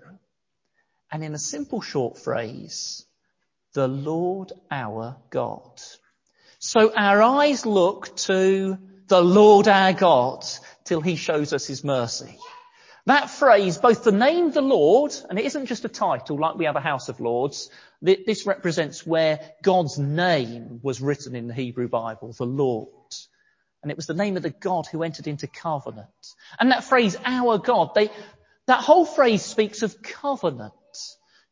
And 1.12 1.24
in 1.24 1.34
a 1.34 1.40
simple 1.40 1.82
short 1.82 2.18
phrase, 2.18 3.06
the 3.74 3.88
Lord 3.88 4.52
our 4.72 5.18
God. 5.30 5.82
So 6.60 6.94
our 6.96 7.22
eyes 7.22 7.66
look 7.66 8.16
to 8.18 8.78
the 9.08 9.22
Lord 9.22 9.68
our 9.68 9.94
God 9.94 10.46
till 10.86 11.02
he 11.02 11.16
shows 11.16 11.54
us 11.54 11.68
his 11.68 11.84
mercy. 11.84 12.38
That 13.06 13.30
phrase, 13.30 13.78
both 13.78 14.06
the 14.06 14.14
name 14.14 14.52
the 14.52 14.62
Lord, 14.62 15.14
and 15.30 15.38
it 15.38 15.46
isn't 15.46 15.66
just 15.66 15.84
a 15.84 15.90
title 15.90 16.40
like 16.40 16.56
we 16.56 16.66
have 16.66 16.78
a 16.78 16.82
House 16.82 17.10
of 17.10 17.20
Lords, 17.20 17.70
this 18.02 18.48
represents 18.48 19.06
where 19.06 19.40
God's 19.62 20.00
name 20.00 20.80
was 20.82 21.02
written 21.02 21.36
in 21.36 21.48
the 21.48 21.54
Hebrew 21.54 21.90
Bible, 21.90 22.32
the 22.32 22.46
Lord. 22.46 23.03
And 23.84 23.92
it 23.92 23.98
was 23.98 24.08
the 24.08 24.14
name 24.14 24.38
of 24.38 24.44
the 24.44 24.50
God 24.50 24.88
who 24.88 25.04
entered 25.04 25.28
into 25.28 25.46
covenant. 25.46 26.08
And 26.60 26.72
that 26.72 26.86
phrase, 26.86 27.18
our 27.24 27.58
God, 27.58 27.92
they, 27.94 28.10
that 28.66 28.80
whole 28.80 29.06
phrase 29.06 29.44
speaks 29.44 29.84
of 29.84 30.02
covenant. 30.02 30.74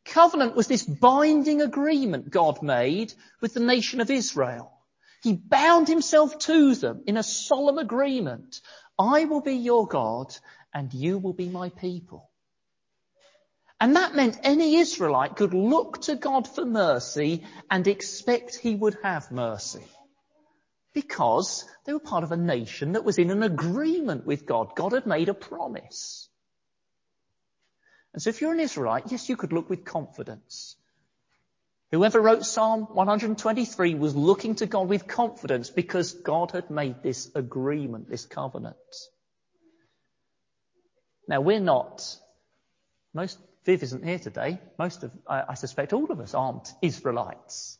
Covenant 0.05 0.55
was 0.55 0.67
this 0.67 0.83
binding 0.83 1.61
agreement 1.61 2.31
God 2.31 2.63
made 2.63 3.13
with 3.41 3.53
the 3.53 3.59
nation 3.59 3.99
of 4.01 4.09
Israel. 4.09 4.71
He 5.21 5.33
bound 5.33 5.87
himself 5.87 6.39
to 6.39 6.73
them 6.73 7.03
in 7.05 7.17
a 7.17 7.23
solemn 7.23 7.77
agreement. 7.77 8.61
I 8.97 9.25
will 9.25 9.41
be 9.41 9.55
your 9.55 9.85
God 9.85 10.35
and 10.73 10.91
you 10.93 11.19
will 11.19 11.33
be 11.33 11.49
my 11.49 11.69
people. 11.69 12.29
And 13.79 13.95
that 13.95 14.15
meant 14.15 14.39
any 14.43 14.77
Israelite 14.77 15.35
could 15.35 15.53
look 15.53 16.01
to 16.03 16.15
God 16.15 16.47
for 16.47 16.65
mercy 16.65 17.43
and 17.69 17.87
expect 17.87 18.55
he 18.55 18.75
would 18.75 18.97
have 19.03 19.31
mercy. 19.31 19.83
Because 20.93 21.65
they 21.85 21.93
were 21.93 21.99
part 21.99 22.23
of 22.23 22.31
a 22.31 22.37
nation 22.37 22.93
that 22.93 23.05
was 23.05 23.17
in 23.17 23.31
an 23.31 23.43
agreement 23.43 24.25
with 24.25 24.45
God. 24.45 24.75
God 24.75 24.91
had 24.91 25.05
made 25.05 25.29
a 25.29 25.33
promise. 25.33 26.27
And 28.13 28.21
so 28.21 28.29
if 28.29 28.41
you're 28.41 28.53
an 28.53 28.59
Israelite, 28.59 29.11
yes, 29.11 29.29
you 29.29 29.37
could 29.37 29.53
look 29.53 29.69
with 29.69 29.85
confidence. 29.85 30.75
Whoever 31.91 32.21
wrote 32.21 32.45
Psalm 32.45 32.83
123 32.83 33.95
was 33.95 34.15
looking 34.15 34.55
to 34.55 34.65
God 34.65 34.87
with 34.87 35.07
confidence 35.07 35.69
because 35.69 36.13
God 36.13 36.51
had 36.51 36.69
made 36.69 37.03
this 37.03 37.29
agreement, 37.35 38.09
this 38.09 38.25
covenant. 38.25 38.75
Now 41.27 41.41
we're 41.41 41.59
not, 41.59 42.17
most, 43.13 43.39
Viv 43.65 43.83
isn't 43.83 44.05
here 44.05 44.19
today. 44.19 44.59
Most 44.79 45.03
of, 45.03 45.11
I, 45.27 45.43
I 45.49 45.53
suspect 45.55 45.91
all 45.91 46.11
of 46.11 46.19
us 46.21 46.33
aren't 46.33 46.73
Israelites. 46.81 47.77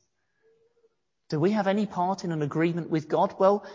Do 1.32 1.40
we 1.40 1.52
have 1.52 1.68
any 1.68 1.86
part 1.86 2.26
in 2.26 2.34
an 2.34 2.42
agreement 2.42 2.90
with 2.90 3.08
God? 3.08 3.36
Well, 3.40 3.66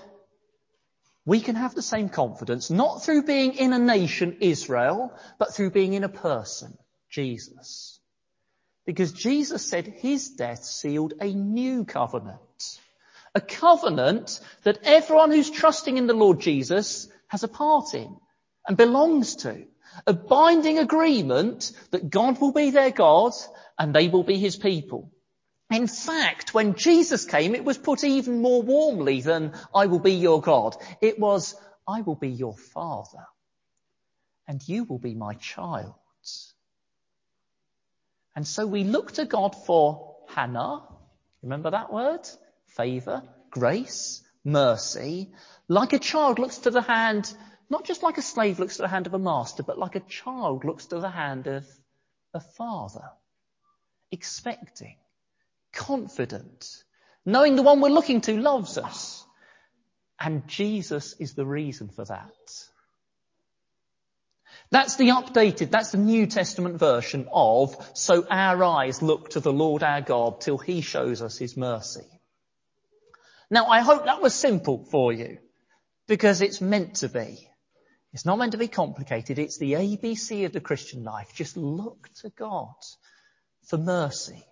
we 1.24 1.40
can 1.40 1.56
have 1.56 1.74
the 1.74 1.80
same 1.80 2.10
confidence, 2.10 2.68
not 2.68 3.02
through 3.02 3.22
being 3.22 3.54
in 3.54 3.72
a 3.72 3.78
nation, 3.78 4.36
Israel, 4.40 5.10
but 5.38 5.54
through 5.54 5.70
being 5.70 5.94
in 5.94 6.04
a 6.04 6.08
person, 6.10 6.76
Jesus. 7.08 7.98
Because 8.84 9.10
Jesus 9.12 9.64
said 9.64 9.86
his 9.86 10.28
death 10.28 10.64
sealed 10.64 11.14
a 11.18 11.32
new 11.32 11.86
covenant. 11.86 12.78
A 13.34 13.40
covenant 13.40 14.38
that 14.64 14.80
everyone 14.84 15.30
who's 15.30 15.50
trusting 15.50 15.96
in 15.96 16.06
the 16.06 16.12
Lord 16.12 16.40
Jesus 16.40 17.08
has 17.28 17.42
a 17.42 17.48
part 17.48 17.94
in 17.94 18.18
and 18.68 18.76
belongs 18.76 19.36
to. 19.36 19.64
A 20.06 20.12
binding 20.12 20.78
agreement 20.78 21.72
that 21.90 22.10
God 22.10 22.38
will 22.38 22.52
be 22.52 22.68
their 22.68 22.90
God 22.90 23.32
and 23.78 23.94
they 23.94 24.08
will 24.08 24.24
be 24.24 24.36
his 24.36 24.56
people. 24.56 25.10
In 25.70 25.88
fact, 25.88 26.54
when 26.54 26.74
Jesus 26.74 27.24
came, 27.24 27.54
it 27.54 27.64
was 27.64 27.76
put 27.76 28.04
even 28.04 28.40
more 28.40 28.62
warmly 28.62 29.20
than 29.20 29.52
I 29.74 29.86
will 29.86 29.98
be 29.98 30.12
your 30.12 30.40
God. 30.40 30.76
It 31.00 31.18
was, 31.18 31.54
I 31.88 32.02
will 32.02 32.14
be 32.14 32.28
your 32.30 32.56
father 32.56 33.26
and 34.46 34.66
you 34.68 34.84
will 34.84 34.98
be 34.98 35.14
my 35.14 35.34
child. 35.34 35.94
And 38.34 38.46
so 38.46 38.66
we 38.66 38.84
look 38.84 39.12
to 39.12 39.24
God 39.24 39.54
for 39.64 40.16
Hannah. 40.28 40.82
Remember 41.42 41.70
that 41.70 41.92
word? 41.92 42.28
Favor, 42.66 43.22
grace, 43.50 44.22
mercy, 44.44 45.32
like 45.68 45.92
a 45.94 45.98
child 45.98 46.38
looks 46.38 46.58
to 46.58 46.70
the 46.70 46.82
hand, 46.82 47.34
not 47.70 47.84
just 47.84 48.02
like 48.02 48.18
a 48.18 48.22
slave 48.22 48.60
looks 48.60 48.76
to 48.76 48.82
the 48.82 48.88
hand 48.88 49.06
of 49.06 49.14
a 49.14 49.18
master, 49.18 49.62
but 49.62 49.78
like 49.78 49.96
a 49.96 50.00
child 50.00 50.64
looks 50.64 50.86
to 50.86 51.00
the 51.00 51.10
hand 51.10 51.46
of 51.46 51.66
a 52.34 52.40
father. 52.40 53.10
Expecting, 54.12 54.96
confident, 55.76 56.82
knowing 57.24 57.54
the 57.54 57.62
one 57.62 57.80
we're 57.80 57.90
looking 57.90 58.22
to 58.22 58.40
loves 58.40 58.78
us. 58.78 59.24
And 60.18 60.48
Jesus 60.48 61.14
is 61.20 61.34
the 61.34 61.46
reason 61.46 61.88
for 61.88 62.04
that. 62.06 62.32
That's 64.70 64.96
the 64.96 65.08
updated, 65.08 65.70
that's 65.70 65.92
the 65.92 65.98
New 65.98 66.26
Testament 66.26 66.80
version 66.80 67.28
of, 67.32 67.76
so 67.94 68.26
our 68.28 68.64
eyes 68.64 69.00
look 69.00 69.30
to 69.30 69.40
the 69.40 69.52
Lord 69.52 69.84
our 69.84 70.00
God 70.00 70.40
till 70.40 70.58
he 70.58 70.80
shows 70.80 71.22
us 71.22 71.38
his 71.38 71.56
mercy. 71.56 72.06
Now 73.48 73.66
I 73.66 73.80
hope 73.80 74.06
that 74.06 74.22
was 74.22 74.34
simple 74.34 74.84
for 74.90 75.12
you, 75.12 75.38
because 76.08 76.40
it's 76.40 76.60
meant 76.60 76.96
to 76.96 77.08
be. 77.08 77.48
It's 78.12 78.24
not 78.24 78.38
meant 78.38 78.52
to 78.52 78.58
be 78.58 78.66
complicated, 78.66 79.38
it's 79.38 79.58
the 79.58 79.74
ABC 79.74 80.46
of 80.46 80.52
the 80.52 80.60
Christian 80.60 81.04
life. 81.04 81.32
Just 81.34 81.56
look 81.56 82.08
to 82.22 82.30
God 82.30 82.74
for 83.66 83.78
mercy. 83.78 84.42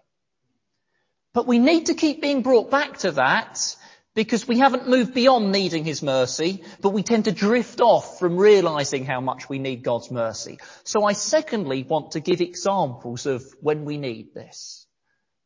But 1.35 1.49
we 1.49 1.59
need 1.59 1.87
to 1.87 1.95
keep 1.95 2.23
being 2.23 2.43
brought 2.43 2.71
back 2.71 2.99
to 2.99 3.11
that 3.13 3.77
because 4.15 4.47
we 4.47 4.61
haven't 4.61 4.89
moved 4.89 5.13
beyond 5.13 5.51
needing 5.51 5.85
His 5.85 6.01
mercy, 6.01 6.63
but 6.81 6.91
we 6.91 7.03
tend 7.03 7.25
to 7.25 7.33
drift 7.33 7.81
off 7.81 8.21
from 8.21 8.37
realizing 8.37 9.05
how 9.05 9.21
much 9.21 9.49
we 9.49 9.59
need 9.59 9.83
God's 9.83 10.13
mercy. 10.13 10.61
So 10.85 11.05
I 11.05 11.13
secondly 11.13 11.83
want 11.83 12.13
to 12.13 12.21
give 12.21 12.41
examples 12.41 13.27
of 13.27 13.45
when 13.61 13.85
we 13.85 13.99
need 13.99 14.33
this. 14.33 14.87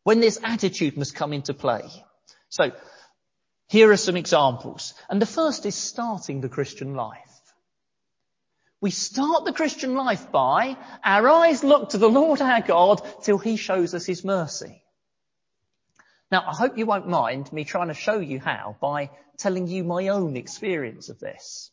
When 0.05 0.21
this 0.21 0.39
attitude 0.45 0.99
must 0.99 1.15
come 1.15 1.33
into 1.33 1.55
play. 1.55 1.85
So, 2.51 2.73
here 3.69 3.91
are 3.91 3.97
some 3.99 4.17
examples. 4.17 4.95
And 5.11 5.21
the 5.21 5.27
first 5.27 5.67
is 5.67 5.75
starting 5.75 6.41
the 6.41 6.49
Christian 6.49 6.95
life. 6.95 7.19
We 8.81 8.91
start 8.91 9.45
the 9.45 9.53
Christian 9.53 9.95
life 9.95 10.31
by 10.31 10.77
our 11.05 11.29
eyes 11.29 11.65
look 11.65 11.91
to 11.91 11.99
the 11.99 12.09
Lord 12.09 12.41
our 12.41 12.63
God 12.63 13.03
till 13.23 13.39
He 13.39 13.57
shows 13.57 13.95
us 13.95 14.07
His 14.07 14.25
mercy. 14.25 14.83
Now, 16.31 16.45
I 16.47 16.55
hope 16.55 16.77
you 16.77 16.85
won't 16.85 17.09
mind 17.09 17.53
me 17.53 17.65
trying 17.65 17.89
to 17.89 17.95
show 17.95 18.19
you 18.19 18.39
how 18.39 18.77
by 18.81 19.11
telling 19.39 19.67
you 19.67 19.85
my 19.85 20.09
own 20.09 20.37
experience 20.37 21.09
of 21.09 21.19
this. 21.19 21.71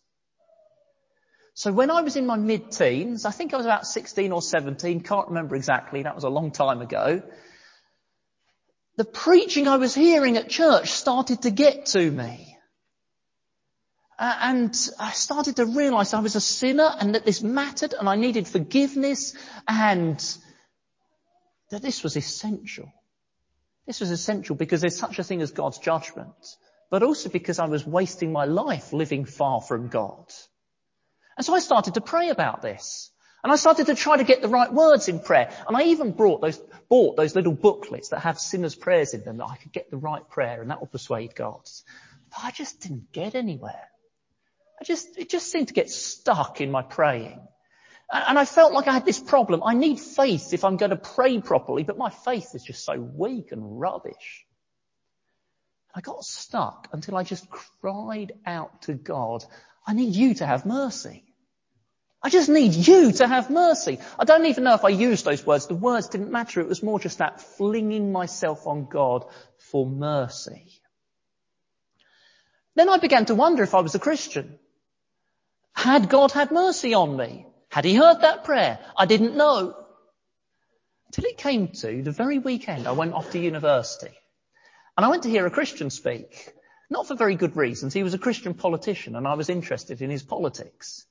So 1.56 1.72
when 1.72 1.90
I 1.90 2.02
was 2.02 2.16
in 2.16 2.26
my 2.26 2.36
mid-teens, 2.36 3.26
I 3.26 3.32
think 3.32 3.54
I 3.54 3.58
was 3.58 3.66
about 3.66 3.86
16 3.86 4.32
or 4.32 4.42
17, 4.42 5.02
can't 5.02 5.30
remember 5.30 5.56
exactly, 5.56 6.04
that 6.04 6.16
was 6.16 6.26
a 6.26 6.30
long 6.30 6.52
time 6.52 6.82
ago, 6.82 7.24
the 8.98 9.06
preaching 9.06 9.68
I 9.68 9.78
was 9.78 9.96
hearing 9.96 10.38
at 10.38 10.50
church 10.50 10.92
started 10.92 11.42
to 11.44 11.52
get 11.52 11.88
to 11.88 12.12
me. 12.12 12.58
Uh, 14.18 14.34
and 14.42 14.90
I 15.00 15.12
started 15.12 15.58
to 15.58 15.66
realize 15.66 16.14
I 16.14 16.22
was 16.22 16.36
a 16.36 16.42
sinner 16.42 16.90
and 17.00 17.16
that 17.16 17.26
this 17.26 17.42
mattered 17.42 17.94
and 17.94 18.08
I 18.08 18.16
needed 18.16 18.48
forgiveness 18.48 19.34
and 19.68 20.18
that 21.72 21.82
this 21.82 22.04
was 22.04 22.16
essential. 22.16 22.92
This 23.86 24.00
was 24.00 24.12
essential 24.12 24.56
because 24.56 24.82
there's 24.82 24.98
such 24.98 25.20
a 25.20 25.24
thing 25.24 25.42
as 25.42 25.51
God's 25.51 25.77
judgment, 25.77 26.58
but 26.89 27.04
also 27.04 27.30
because 27.30 27.60
I 27.60 27.65
was 27.65 27.86
wasting 27.86 28.32
my 28.32 28.46
life 28.46 28.94
living 28.94 29.25
far 29.25 29.62
from 29.62 29.89
God. 29.89 30.32
And 31.38 31.46
so 31.46 31.54
I 31.54 31.60
started 31.60 31.96
to 31.96 32.01
pray 32.01 32.30
about 32.30 32.62
this. 32.62 33.12
And 33.44 33.51
I 33.51 33.58
started 33.58 33.86
to 33.88 33.96
try 33.96 34.18
to 34.18 34.24
get 34.24 34.42
the 34.42 34.48
right 34.48 34.74
words 34.74 35.08
in 35.08 35.20
prayer. 35.20 35.51
And 35.68 35.77
I 35.77 35.84
even 35.84 36.13
brought 36.13 36.42
those, 36.42 36.58
bought 36.89 37.15
those 37.15 37.36
little 37.36 37.54
booklets 37.54 38.10
that 38.10 38.22
have 38.22 38.39
sinners' 38.39 38.74
prayers 38.74 39.13
in 39.13 39.24
them 39.24 39.38
that 39.38 39.46
I 39.46 39.58
could 39.58 39.72
get 39.72 39.92
the 39.92 39.98
right 39.98 40.27
prayer 40.27 40.63
and 40.63 40.72
that 40.72 40.80
will 40.80 40.88
persuade 40.88 41.36
God. 41.36 41.62
But 42.32 42.44
I 42.44 42.50
just 42.50 42.82
didn't 42.82 43.12
get 43.12 43.36
anywhere. 43.36 43.88
I 44.82 44.84
just, 44.84 45.20
it 45.20 45.30
just 45.30 45.51
seemed 45.51 45.68
to 45.68 45.75
get 45.75 45.92
stuck 45.92 46.60
in 46.60 46.72
my 46.72 46.82
praying. 46.82 47.40
And 48.11 48.37
I 48.37 48.46
felt 48.46 48.74
like 48.74 48.87
I 48.87 48.94
had 48.94 49.05
this 49.05 49.20
problem. 49.20 49.63
I 49.65 49.74
need 49.74 50.00
faith 50.00 50.53
if 50.53 50.63
I'm 50.63 50.77
going 50.77 50.91
to 50.91 50.96
pray 50.96 51.41
properly, 51.41 51.83
but 51.83 51.98
my 51.98 52.09
faith 52.09 52.53
is 52.53 52.63
just 52.63 52.85
so 52.85 53.00
weak 53.00 53.51
and 53.51 53.79
rubbish. 53.79 54.46
I 55.94 56.01
got 56.01 56.24
stuck 56.24 56.89
until 56.91 57.15
I 57.15 57.24
just 57.24 57.50
cried 57.50 58.33
out 58.46 58.83
to 58.83 58.94
God, 58.94 59.44
I 59.87 59.94
need 59.94 60.15
you 60.15 60.35
to 60.35 60.46
have 60.46 60.65
mercy. 60.65 61.24
I 62.22 62.29
just 62.29 62.50
need 62.50 62.74
you 62.74 63.11
to 63.13 63.27
have 63.27 63.50
mercy. 63.50 64.00
I 64.18 64.25
don't 64.25 64.48
even 64.48 64.63
know 64.63 64.74
if 64.74 64.83
I 64.83 64.89
used 64.89 65.25
those 65.25 65.46
words. 65.46 65.68
The 65.68 65.75
words 65.75 66.09
didn't 66.09 66.31
matter. 66.31 66.59
It 66.59 66.68
was 66.68 66.81
more 66.83 67.00
just 67.00 67.20
that 67.20 67.39
flinging 67.39 68.11
myself 68.11 68.65
on 68.65 68.85
God 68.85 69.25
for 69.57 69.85
mercy. 69.85 70.81
Then 72.75 72.89
I 72.89 72.98
began 72.98 73.25
to 73.25 73.35
wonder 73.35 73.63
if 73.63 73.75
I 73.75 73.81
was 73.81 73.96
a 73.96 74.00
Christian. 74.00 74.57
Had 75.74 76.09
God 76.09 76.31
had 76.31 76.51
mercy 76.51 76.94
on 76.94 77.15
me? 77.15 77.46
Had 77.75 77.83
he 77.83 77.94
heard 77.94 78.22
that 78.22 78.46
prayer? 78.46 78.79
I 78.98 79.05
didn't 79.05 79.35
know. 79.35 79.75
Until 81.07 81.25
it 81.25 81.38
came 81.38 81.68
to 81.81 82.03
the 82.03 82.11
very 82.11 82.40
weekend 82.40 82.88
I 82.88 82.94
went 82.94 83.14
off 83.14 83.31
to 83.31 83.38
university. 83.38 84.16
And 84.96 85.05
I 85.05 85.09
went 85.09 85.24
to 85.24 85.29
hear 85.29 85.46
a 85.46 85.51
Christian 85.51 85.90
speak. 85.90 86.53
Not 86.90 87.05
for 87.05 87.16
very 87.16 87.35
good 87.35 87.57
reasons. 87.57 87.94
He 87.94 88.01
was 88.03 88.14
a 88.14 88.18
Christian 88.18 88.53
politician 88.53 89.18
and 89.18 89.27
I 89.27 89.33
was 89.33 89.50
interested 89.50 90.01
in 90.01 90.09
his 90.09 90.24
politics. 90.24 91.05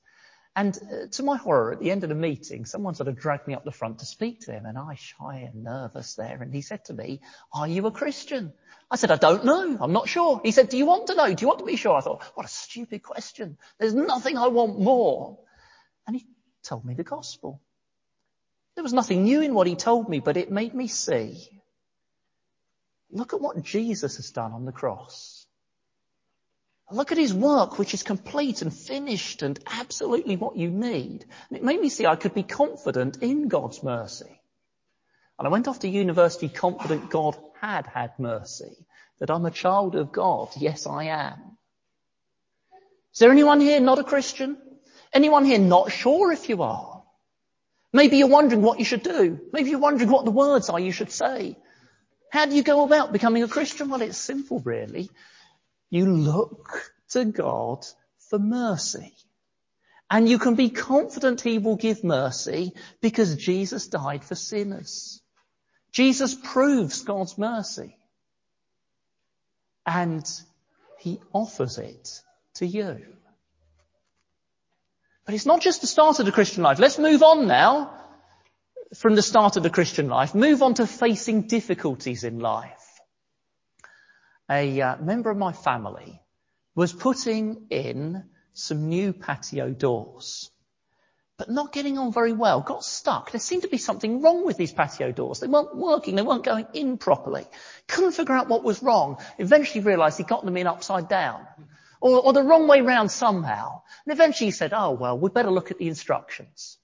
And 0.55 0.75
uh, 0.75 1.07
to 1.11 1.21
my 1.21 1.37
horror, 1.37 1.71
at 1.71 1.81
the 1.81 1.91
end 1.91 2.01
of 2.01 2.09
the 2.09 2.15
meeting, 2.15 2.65
someone 2.65 2.95
sort 2.95 3.09
of 3.09 3.19
dragged 3.19 3.47
me 3.47 3.53
up 3.53 3.63
the 3.63 3.71
front 3.71 3.99
to 3.99 4.07
speak 4.07 4.39
to 4.45 4.51
him 4.51 4.65
and 4.65 4.75
I 4.75 4.95
shy 4.95 5.47
and 5.47 5.63
nervous 5.63 6.15
there. 6.15 6.41
And 6.41 6.51
he 6.51 6.61
said 6.61 6.83
to 6.85 6.95
me, 6.95 7.21
are 7.53 7.67
you 7.67 7.85
a 7.85 7.91
Christian? 7.91 8.53
I 8.89 8.95
said, 8.95 9.11
I 9.11 9.17
don't 9.17 9.45
know. 9.45 9.77
I'm 9.79 9.93
not 9.93 10.09
sure. 10.09 10.41
He 10.43 10.49
said, 10.49 10.69
do 10.69 10.77
you 10.77 10.87
want 10.87 11.05
to 11.07 11.15
know? 11.15 11.31
Do 11.31 11.43
you 11.43 11.47
want 11.47 11.59
to 11.59 11.65
be 11.65 11.75
sure? 11.75 11.95
I 11.95 12.01
thought, 12.01 12.23
what 12.33 12.47
a 12.47 12.49
stupid 12.49 13.03
question. 13.03 13.59
There's 13.77 13.93
nothing 13.93 14.35
I 14.35 14.47
want 14.47 14.79
more. 14.79 15.37
And 16.07 16.15
he 16.15 16.25
told 16.65 16.85
me 16.85 16.93
the 16.93 17.03
gospel. 17.03 17.61
There 18.75 18.83
was 18.83 18.93
nothing 18.93 19.23
new 19.23 19.41
in 19.41 19.53
what 19.53 19.67
he 19.67 19.75
told 19.75 20.09
me, 20.09 20.19
but 20.19 20.37
it 20.37 20.51
made 20.51 20.73
me 20.73 20.87
see. 20.87 21.49
Look 23.09 23.33
at 23.33 23.39
what 23.39 23.63
Jesus 23.63 24.17
has 24.17 24.31
done 24.31 24.51
on 24.51 24.65
the 24.65 24.71
cross. 24.71 25.45
Look 26.91 27.11
at 27.11 27.17
his 27.17 27.33
work, 27.33 27.79
which 27.79 27.93
is 27.93 28.03
complete 28.03 28.61
and 28.61 28.73
finished 28.73 29.41
and 29.41 29.59
absolutely 29.65 30.35
what 30.35 30.55
you 30.55 30.69
need. 30.69 31.25
And 31.49 31.57
it 31.57 31.63
made 31.63 31.79
me 31.79 31.89
see 31.89 32.05
I 32.05 32.15
could 32.15 32.33
be 32.33 32.43
confident 32.43 33.23
in 33.23 33.47
God's 33.47 33.81
mercy. 33.81 34.39
And 35.39 35.47
I 35.47 35.51
went 35.51 35.67
off 35.67 35.79
to 35.79 35.87
university 35.87 36.47
confident 36.47 37.09
God 37.09 37.37
had 37.59 37.87
had 37.87 38.19
mercy, 38.19 38.85
that 39.19 39.31
I'm 39.31 39.45
a 39.45 39.51
child 39.51 39.95
of 39.95 40.11
God. 40.11 40.49
Yes, 40.57 40.85
I 40.85 41.05
am. 41.05 41.57
Is 43.13 43.19
there 43.19 43.31
anyone 43.31 43.61
here 43.61 43.79
not 43.79 43.99
a 43.99 44.03
Christian? 44.03 44.57
Anyone 45.13 45.45
here 45.45 45.59
not 45.59 45.91
sure 45.91 46.31
if 46.31 46.49
you 46.49 46.61
are? 46.63 47.03
Maybe 47.93 48.17
you're 48.17 48.27
wondering 48.27 48.61
what 48.61 48.79
you 48.79 48.85
should 48.85 49.03
do. 49.03 49.39
Maybe 49.53 49.69
you're 49.69 49.79
wondering 49.79 50.09
what 50.09 50.25
the 50.25 50.31
words 50.31 50.69
are 50.69 50.79
you 50.79 50.91
should 50.91 51.11
say. 51.11 51.57
How 52.29 52.45
do 52.45 52.55
you 52.55 52.63
go 52.63 52.83
about 52.83 53.13
becoming 53.13 53.43
a 53.43 53.47
Christian? 53.47 53.89
Well, 53.89 54.01
it's 54.01 54.17
simple 54.17 54.59
really. 54.59 55.09
You 55.89 56.05
look 56.07 56.93
to 57.11 57.23
God 57.23 57.85
for 58.29 58.39
mercy. 58.39 59.13
And 60.09 60.27
you 60.27 60.37
can 60.37 60.55
be 60.55 60.69
confident 60.69 61.41
He 61.41 61.57
will 61.57 61.77
give 61.77 62.03
mercy 62.03 62.73
because 63.01 63.37
Jesus 63.37 63.87
died 63.87 64.23
for 64.23 64.35
sinners. 64.35 65.21
Jesus 65.91 66.35
proves 66.35 67.01
God's 67.03 67.37
mercy. 67.37 67.97
And 69.85 70.29
He 70.99 71.21
offers 71.31 71.77
it 71.77 72.21
to 72.55 72.67
you. 72.67 73.14
But 75.25 75.33
it's 75.33 75.45
not 75.45 75.61
just 75.61 75.81
the 75.81 75.87
start 75.87 76.19
of 76.19 76.25
the 76.25 76.31
Christian 76.31 76.61
life. 76.61 76.77
Let's 76.77 76.99
move 76.99 77.23
on 77.23 77.47
now 77.47 77.99
from 78.95 79.15
the 79.15 79.23
start 79.23 79.57
of 79.57 79.63
the 79.63 79.71
Christian 79.71 80.07
life. 80.07 80.35
Move 80.35 80.61
on 80.61 80.75
to 80.75 80.85
facing 80.85 81.47
difficulties 81.47 82.23
in 82.23 82.39
life. 82.39 82.71
A 84.49 84.79
uh, 84.79 84.97
member 84.97 85.31
of 85.31 85.37
my 85.37 85.51
family 85.51 86.21
was 86.75 86.93
putting 86.93 87.65
in 87.71 88.25
some 88.53 88.87
new 88.87 89.13
patio 89.13 89.71
doors, 89.71 90.51
but 91.37 91.49
not 91.49 91.73
getting 91.73 91.97
on 91.97 92.13
very 92.13 92.31
well. 92.31 92.61
Got 92.61 92.83
stuck. 92.83 93.31
There 93.31 93.39
seemed 93.39 93.63
to 93.63 93.67
be 93.67 93.79
something 93.79 94.21
wrong 94.21 94.45
with 94.45 94.57
these 94.57 94.71
patio 94.71 95.11
doors. 95.11 95.39
They 95.39 95.47
weren't 95.47 95.75
working. 95.75 96.15
They 96.15 96.21
weren't 96.21 96.43
going 96.43 96.67
in 96.73 96.99
properly. 96.99 97.47
Couldn't 97.87 98.11
figure 98.11 98.35
out 98.35 98.47
what 98.47 98.63
was 98.63 98.83
wrong. 98.83 99.17
Eventually 99.39 99.83
realized 99.83 100.19
he'd 100.19 100.27
got 100.27 100.45
them 100.45 100.57
in 100.57 100.67
upside 100.67 101.09
down 101.09 101.47
or, 102.01 102.19
or 102.19 102.33
the 102.33 102.43
wrong 102.43 102.67
way 102.67 102.81
round 102.81 103.11
somehow. 103.11 103.81
And 104.05 104.13
eventually 104.13 104.47
he 104.47 104.51
said, 104.51 104.73
oh 104.73 104.91
well, 104.91 105.17
we'd 105.17 105.33
better 105.33 105.51
look 105.51 105.71
at 105.71 105.77
the 105.77 105.87
instructions. 105.87 106.77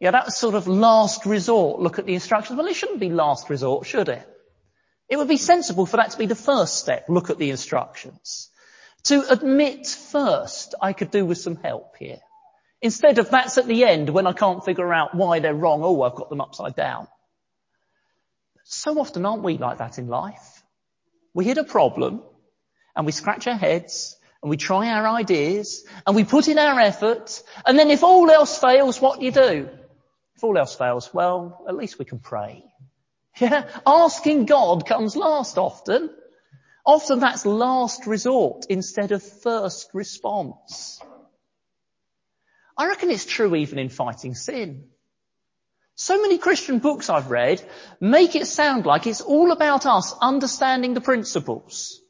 Yeah, 0.00 0.10
that's 0.10 0.36
sort 0.36 0.54
of 0.54 0.66
last 0.66 1.24
resort, 1.24 1.80
look 1.80 1.98
at 1.98 2.06
the 2.06 2.14
instructions. 2.14 2.58
Well, 2.58 2.66
it 2.66 2.76
shouldn't 2.76 3.00
be 3.00 3.10
last 3.10 3.48
resort, 3.48 3.86
should 3.86 4.08
it? 4.08 4.28
It 5.08 5.16
would 5.16 5.28
be 5.28 5.38
sensible 5.38 5.86
for 5.86 5.96
that 5.98 6.10
to 6.10 6.18
be 6.18 6.26
the 6.26 6.34
first 6.34 6.78
step, 6.78 7.06
look 7.08 7.30
at 7.30 7.38
the 7.38 7.50
instructions. 7.50 8.50
To 9.04 9.24
admit 9.30 9.86
first, 9.86 10.74
I 10.82 10.92
could 10.92 11.10
do 11.10 11.24
with 11.24 11.38
some 11.38 11.56
help 11.56 11.96
here. 11.96 12.18
Instead 12.82 13.18
of 13.18 13.30
that's 13.30 13.56
at 13.56 13.66
the 13.66 13.84
end 13.84 14.10
when 14.10 14.26
I 14.26 14.32
can't 14.32 14.64
figure 14.64 14.92
out 14.92 15.14
why 15.14 15.38
they're 15.38 15.54
wrong, 15.54 15.82
oh, 15.82 16.02
I've 16.02 16.14
got 16.16 16.28
them 16.28 16.40
upside 16.40 16.76
down. 16.76 17.08
So 18.64 18.98
often 18.98 19.24
aren't 19.24 19.44
we 19.44 19.58
like 19.58 19.78
that 19.78 19.98
in 19.98 20.08
life? 20.08 20.62
We 21.32 21.44
hit 21.44 21.56
a 21.56 21.64
problem 21.64 22.22
and 22.96 23.06
we 23.06 23.12
scratch 23.12 23.46
our 23.46 23.56
heads 23.56 24.16
and 24.42 24.50
we 24.50 24.56
try 24.56 24.88
our 24.88 25.06
ideas 25.06 25.84
and 26.06 26.16
we 26.16 26.24
put 26.24 26.48
in 26.48 26.58
our 26.58 26.80
effort 26.80 27.42
and 27.66 27.78
then 27.78 27.90
if 27.90 28.02
all 28.02 28.30
else 28.30 28.58
fails, 28.58 29.00
what 29.00 29.20
do 29.20 29.26
you 29.26 29.32
do? 29.32 29.68
If 30.34 30.44
all 30.44 30.58
else 30.58 30.74
fails, 30.74 31.12
well, 31.14 31.64
at 31.68 31.76
least 31.76 31.98
we 31.98 32.04
can 32.04 32.18
pray. 32.18 32.64
Yeah, 33.38 33.68
asking 33.86 34.46
God 34.46 34.86
comes 34.86 35.14
last 35.14 35.58
often. 35.58 36.08
Often 36.86 37.20
that's 37.20 37.44
last 37.44 38.06
resort 38.06 38.64
instead 38.70 39.12
of 39.12 39.22
first 39.22 39.90
response. 39.92 41.02
I 42.78 42.86
reckon 42.86 43.10
it's 43.10 43.26
true 43.26 43.54
even 43.56 43.78
in 43.78 43.90
fighting 43.90 44.34
sin. 44.34 44.84
So 45.96 46.20
many 46.20 46.38
Christian 46.38 46.78
books 46.78 47.10
I've 47.10 47.30
read 47.30 47.62
make 48.00 48.36
it 48.36 48.46
sound 48.46 48.86
like 48.86 49.06
it's 49.06 49.20
all 49.20 49.50
about 49.50 49.84
us 49.84 50.14
understanding 50.20 50.94
the 50.94 51.00
principles. 51.00 52.00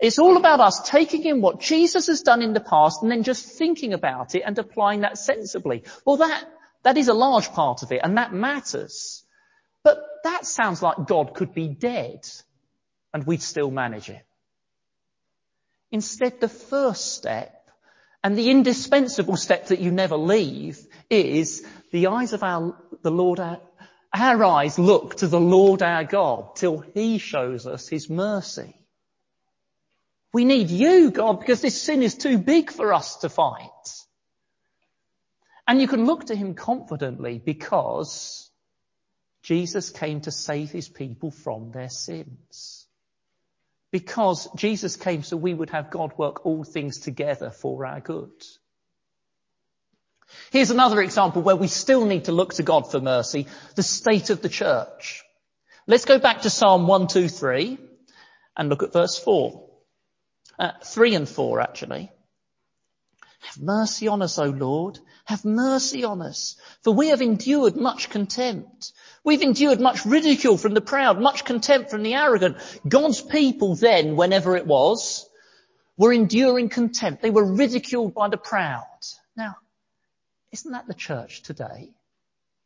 It's 0.00 0.18
all 0.18 0.36
about 0.36 0.60
us 0.60 0.88
taking 0.88 1.24
in 1.24 1.40
what 1.40 1.60
Jesus 1.60 2.06
has 2.06 2.22
done 2.22 2.40
in 2.40 2.52
the 2.52 2.60
past 2.60 3.02
and 3.02 3.10
then 3.10 3.24
just 3.24 3.44
thinking 3.44 3.92
about 3.92 4.34
it 4.34 4.42
and 4.42 4.56
applying 4.56 5.00
that 5.00 5.18
sensibly. 5.18 5.82
Well, 6.04 6.18
that, 6.18 6.44
that 6.84 6.96
is 6.96 7.08
a 7.08 7.14
large 7.14 7.50
part 7.50 7.82
of 7.82 7.90
it 7.90 8.00
and 8.04 8.16
that 8.16 8.32
matters. 8.32 9.24
But 9.82 9.98
that 10.22 10.46
sounds 10.46 10.82
like 10.82 11.06
God 11.08 11.34
could 11.34 11.52
be 11.52 11.68
dead 11.68 12.28
and 13.12 13.26
we'd 13.26 13.42
still 13.42 13.72
manage 13.72 14.08
it. 14.08 14.24
Instead, 15.90 16.40
the 16.40 16.48
first 16.48 17.14
step 17.14 17.54
and 18.22 18.36
the 18.36 18.50
indispensable 18.50 19.36
step 19.36 19.68
that 19.68 19.80
you 19.80 19.90
never 19.90 20.16
leave 20.16 20.78
is 21.10 21.66
the 21.90 22.08
eyes 22.08 22.32
of 22.32 22.44
our, 22.44 22.76
the 23.02 23.10
Lord, 23.10 23.40
our, 23.40 23.60
our 24.14 24.44
eyes 24.44 24.78
look 24.78 25.16
to 25.16 25.26
the 25.26 25.40
Lord 25.40 25.82
our 25.82 26.04
God 26.04 26.54
till 26.54 26.78
He 26.78 27.18
shows 27.18 27.66
us 27.66 27.88
His 27.88 28.08
mercy. 28.08 28.74
We 30.32 30.44
need 30.44 30.70
you, 30.70 31.10
God, 31.10 31.40
because 31.40 31.62
this 31.62 31.80
sin 31.80 32.02
is 32.02 32.14
too 32.14 32.38
big 32.38 32.70
for 32.70 32.92
us 32.92 33.16
to 33.16 33.28
fight. 33.28 33.70
And 35.66 35.80
you 35.80 35.88
can 35.88 36.06
look 36.06 36.26
to 36.26 36.34
Him 36.34 36.54
confidently 36.54 37.38
because 37.38 38.50
Jesus 39.42 39.90
came 39.90 40.20
to 40.22 40.30
save 40.30 40.70
His 40.70 40.88
people 40.88 41.30
from 41.30 41.70
their 41.70 41.88
sins. 41.88 42.86
Because 43.90 44.48
Jesus 44.54 44.96
came 44.96 45.22
so 45.22 45.36
we 45.36 45.54
would 45.54 45.70
have 45.70 45.90
God 45.90 46.12
work 46.18 46.44
all 46.44 46.64
things 46.64 46.98
together 46.98 47.50
for 47.50 47.86
our 47.86 48.00
good. 48.00 48.30
Here's 50.50 50.70
another 50.70 51.00
example 51.00 51.40
where 51.40 51.56
we 51.56 51.68
still 51.68 52.04
need 52.04 52.24
to 52.24 52.32
look 52.32 52.54
to 52.54 52.62
God 52.62 52.90
for 52.90 53.00
mercy, 53.00 53.46
the 53.76 53.82
state 53.82 54.28
of 54.28 54.42
the 54.42 54.50
church. 54.50 55.22
Let's 55.86 56.04
go 56.04 56.18
back 56.18 56.42
to 56.42 56.50
Psalm 56.50 56.86
123 56.86 57.78
and 58.56 58.68
look 58.68 58.82
at 58.82 58.92
verse 58.92 59.18
4. 59.18 59.67
Uh, 60.58 60.72
3 60.84 61.14
and 61.14 61.28
4 61.28 61.60
actually. 61.60 62.10
Have 63.40 63.62
mercy 63.62 64.08
on 64.08 64.20
us, 64.20 64.38
O 64.38 64.46
Lord. 64.46 64.98
Have 65.24 65.44
mercy 65.44 66.04
on 66.04 66.20
us, 66.22 66.56
for 66.82 66.92
we 66.92 67.08
have 67.08 67.22
endured 67.22 67.76
much 67.76 68.10
contempt. 68.10 68.92
We've 69.22 69.42
endured 69.42 69.80
much 69.80 70.04
ridicule 70.04 70.58
from 70.58 70.74
the 70.74 70.80
proud, 70.80 71.20
much 71.20 71.44
contempt 71.44 71.90
from 71.90 72.02
the 72.02 72.14
arrogant. 72.14 72.56
God's 72.86 73.20
people 73.20 73.76
then, 73.76 74.16
whenever 74.16 74.56
it 74.56 74.66
was, 74.66 75.28
were 75.96 76.12
enduring 76.12 76.68
contempt. 76.68 77.22
They 77.22 77.30
were 77.30 77.44
ridiculed 77.44 78.14
by 78.14 78.28
the 78.28 78.36
proud. 78.36 78.86
Now, 79.36 79.56
isn't 80.52 80.72
that 80.72 80.88
the 80.88 80.94
church 80.94 81.42
today? 81.42 81.90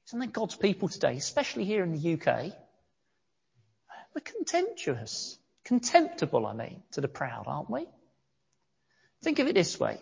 Isn't 0.09 0.21
that 0.21 0.33
God's 0.33 0.55
people 0.55 0.89
today, 0.89 1.17
especially 1.17 1.65
here 1.65 1.83
in 1.83 1.93
the 1.93 2.15
UK? 2.15 2.53
We're 4.15 4.21
contemptuous. 4.23 5.39
Contemptible, 5.65 6.47
I 6.47 6.55
mean, 6.55 6.83
to 6.93 7.01
the 7.01 7.09
proud, 7.09 7.45
aren't 7.47 7.71
we? 7.71 7.87
Think 9.23 9.39
of 9.39 9.47
it 9.47 9.55
this 9.55 9.79
way. 9.79 9.99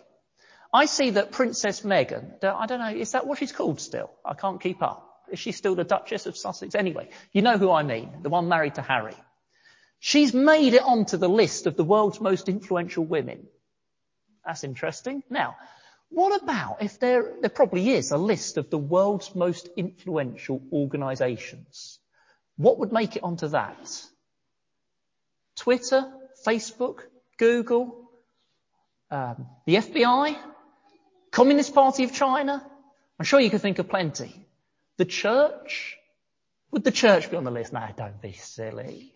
I 0.73 0.85
see 0.85 1.11
that 1.11 1.31
Princess 1.31 1.81
Meghan, 1.81 2.43
I 2.43 2.65
don't 2.65 2.79
know, 2.79 2.89
is 2.95 3.11
that 3.11 3.27
what 3.27 3.37
she's 3.37 3.51
called 3.51 3.79
still? 3.81 4.09
I 4.25 4.33
can't 4.33 4.61
keep 4.61 4.81
up. 4.81 5.07
Is 5.29 5.39
she 5.39 5.51
still 5.51 5.75
the 5.75 5.83
Duchess 5.83 6.25
of 6.25 6.37
Sussex? 6.37 6.75
Anyway, 6.75 7.09
you 7.31 7.41
know 7.41 7.57
who 7.57 7.71
I 7.71 7.83
mean. 7.83 8.21
The 8.21 8.29
one 8.29 8.47
married 8.47 8.75
to 8.75 8.81
Harry. 8.81 9.15
She's 9.99 10.33
made 10.33 10.73
it 10.73 10.81
onto 10.81 11.17
the 11.17 11.29
list 11.29 11.67
of 11.67 11.77
the 11.77 11.83
world's 11.83 12.19
most 12.19 12.49
influential 12.49 13.05
women. 13.05 13.47
That's 14.45 14.63
interesting. 14.63 15.23
Now, 15.29 15.57
what 16.09 16.41
about 16.41 16.81
if 16.81 16.99
there, 16.99 17.33
there 17.39 17.49
probably 17.49 17.91
is 17.91 18.11
a 18.11 18.17
list 18.17 18.57
of 18.57 18.69
the 18.69 18.77
world's 18.77 19.35
most 19.35 19.69
influential 19.77 20.61
organizations? 20.71 21.99
What 22.57 22.79
would 22.79 22.91
make 22.91 23.15
it 23.15 23.23
onto 23.23 23.49
that? 23.49 24.03
Twitter, 25.61 26.11
Facebook, 26.43 27.01
Google, 27.37 28.09
um, 29.11 29.45
the 29.67 29.75
FBI, 29.75 30.35
Communist 31.31 31.75
Party 31.75 32.03
of 32.03 32.11
China? 32.11 32.65
I'm 33.19 33.25
sure 33.25 33.39
you 33.39 33.51
could 33.51 33.61
think 33.61 33.77
of 33.77 33.87
plenty. 33.87 34.33
The 34.97 35.05
church? 35.05 35.97
Would 36.71 36.83
the 36.83 36.91
church 36.91 37.29
be 37.29 37.37
on 37.37 37.43
the 37.43 37.51
list? 37.51 37.73
No, 37.73 37.87
don't 37.95 38.19
be 38.19 38.33
silly. 38.33 39.13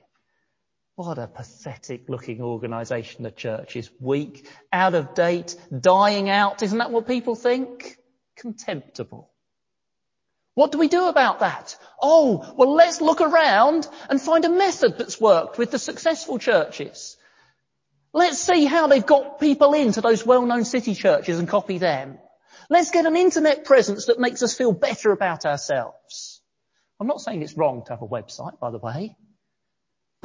What 0.93 1.17
a 1.17 1.25
pathetic 1.25 2.09
looking 2.09 2.43
organisation 2.43 3.23
the 3.23 3.31
church 3.31 3.75
is. 3.75 3.89
Weak, 3.99 4.47
out 4.71 4.93
of 4.93 5.15
date, 5.15 5.55
dying 5.75 6.29
out. 6.29 6.61
Isn't 6.61 6.77
that 6.77 6.91
what 6.91 7.07
people 7.07 7.35
think? 7.35 7.97
Contemptible. 8.35 9.31
What 10.55 10.71
do 10.71 10.77
we 10.77 10.87
do 10.87 11.07
about 11.07 11.41
that? 11.41 11.77
Oh, 12.01 12.53
well 12.57 12.73
let's 12.73 13.01
look 13.01 13.21
around 13.21 13.87
and 14.09 14.21
find 14.21 14.45
a 14.45 14.49
method 14.49 14.97
that's 14.97 15.21
worked 15.21 15.57
with 15.57 15.71
the 15.71 15.79
successful 15.79 16.39
churches. 16.39 17.17
Let's 18.13 18.39
see 18.39 18.65
how 18.65 18.87
they've 18.87 19.05
got 19.05 19.41
people 19.41 19.73
into 19.73 19.99
those 19.99 20.25
well-known 20.25 20.63
city 20.63 20.95
churches 20.95 21.37
and 21.37 21.47
copy 21.49 21.77
them. 21.77 22.17
Let's 22.69 22.91
get 22.91 23.05
an 23.05 23.17
internet 23.17 23.65
presence 23.65 24.05
that 24.05 24.19
makes 24.19 24.41
us 24.41 24.55
feel 24.55 24.71
better 24.71 25.11
about 25.11 25.45
ourselves. 25.45 26.41
I'm 26.99 27.07
not 27.07 27.19
saying 27.19 27.41
it's 27.41 27.57
wrong 27.57 27.83
to 27.85 27.91
have 27.91 28.01
a 28.01 28.07
website, 28.07 28.57
by 28.59 28.71
the 28.71 28.77
way. 28.77 29.17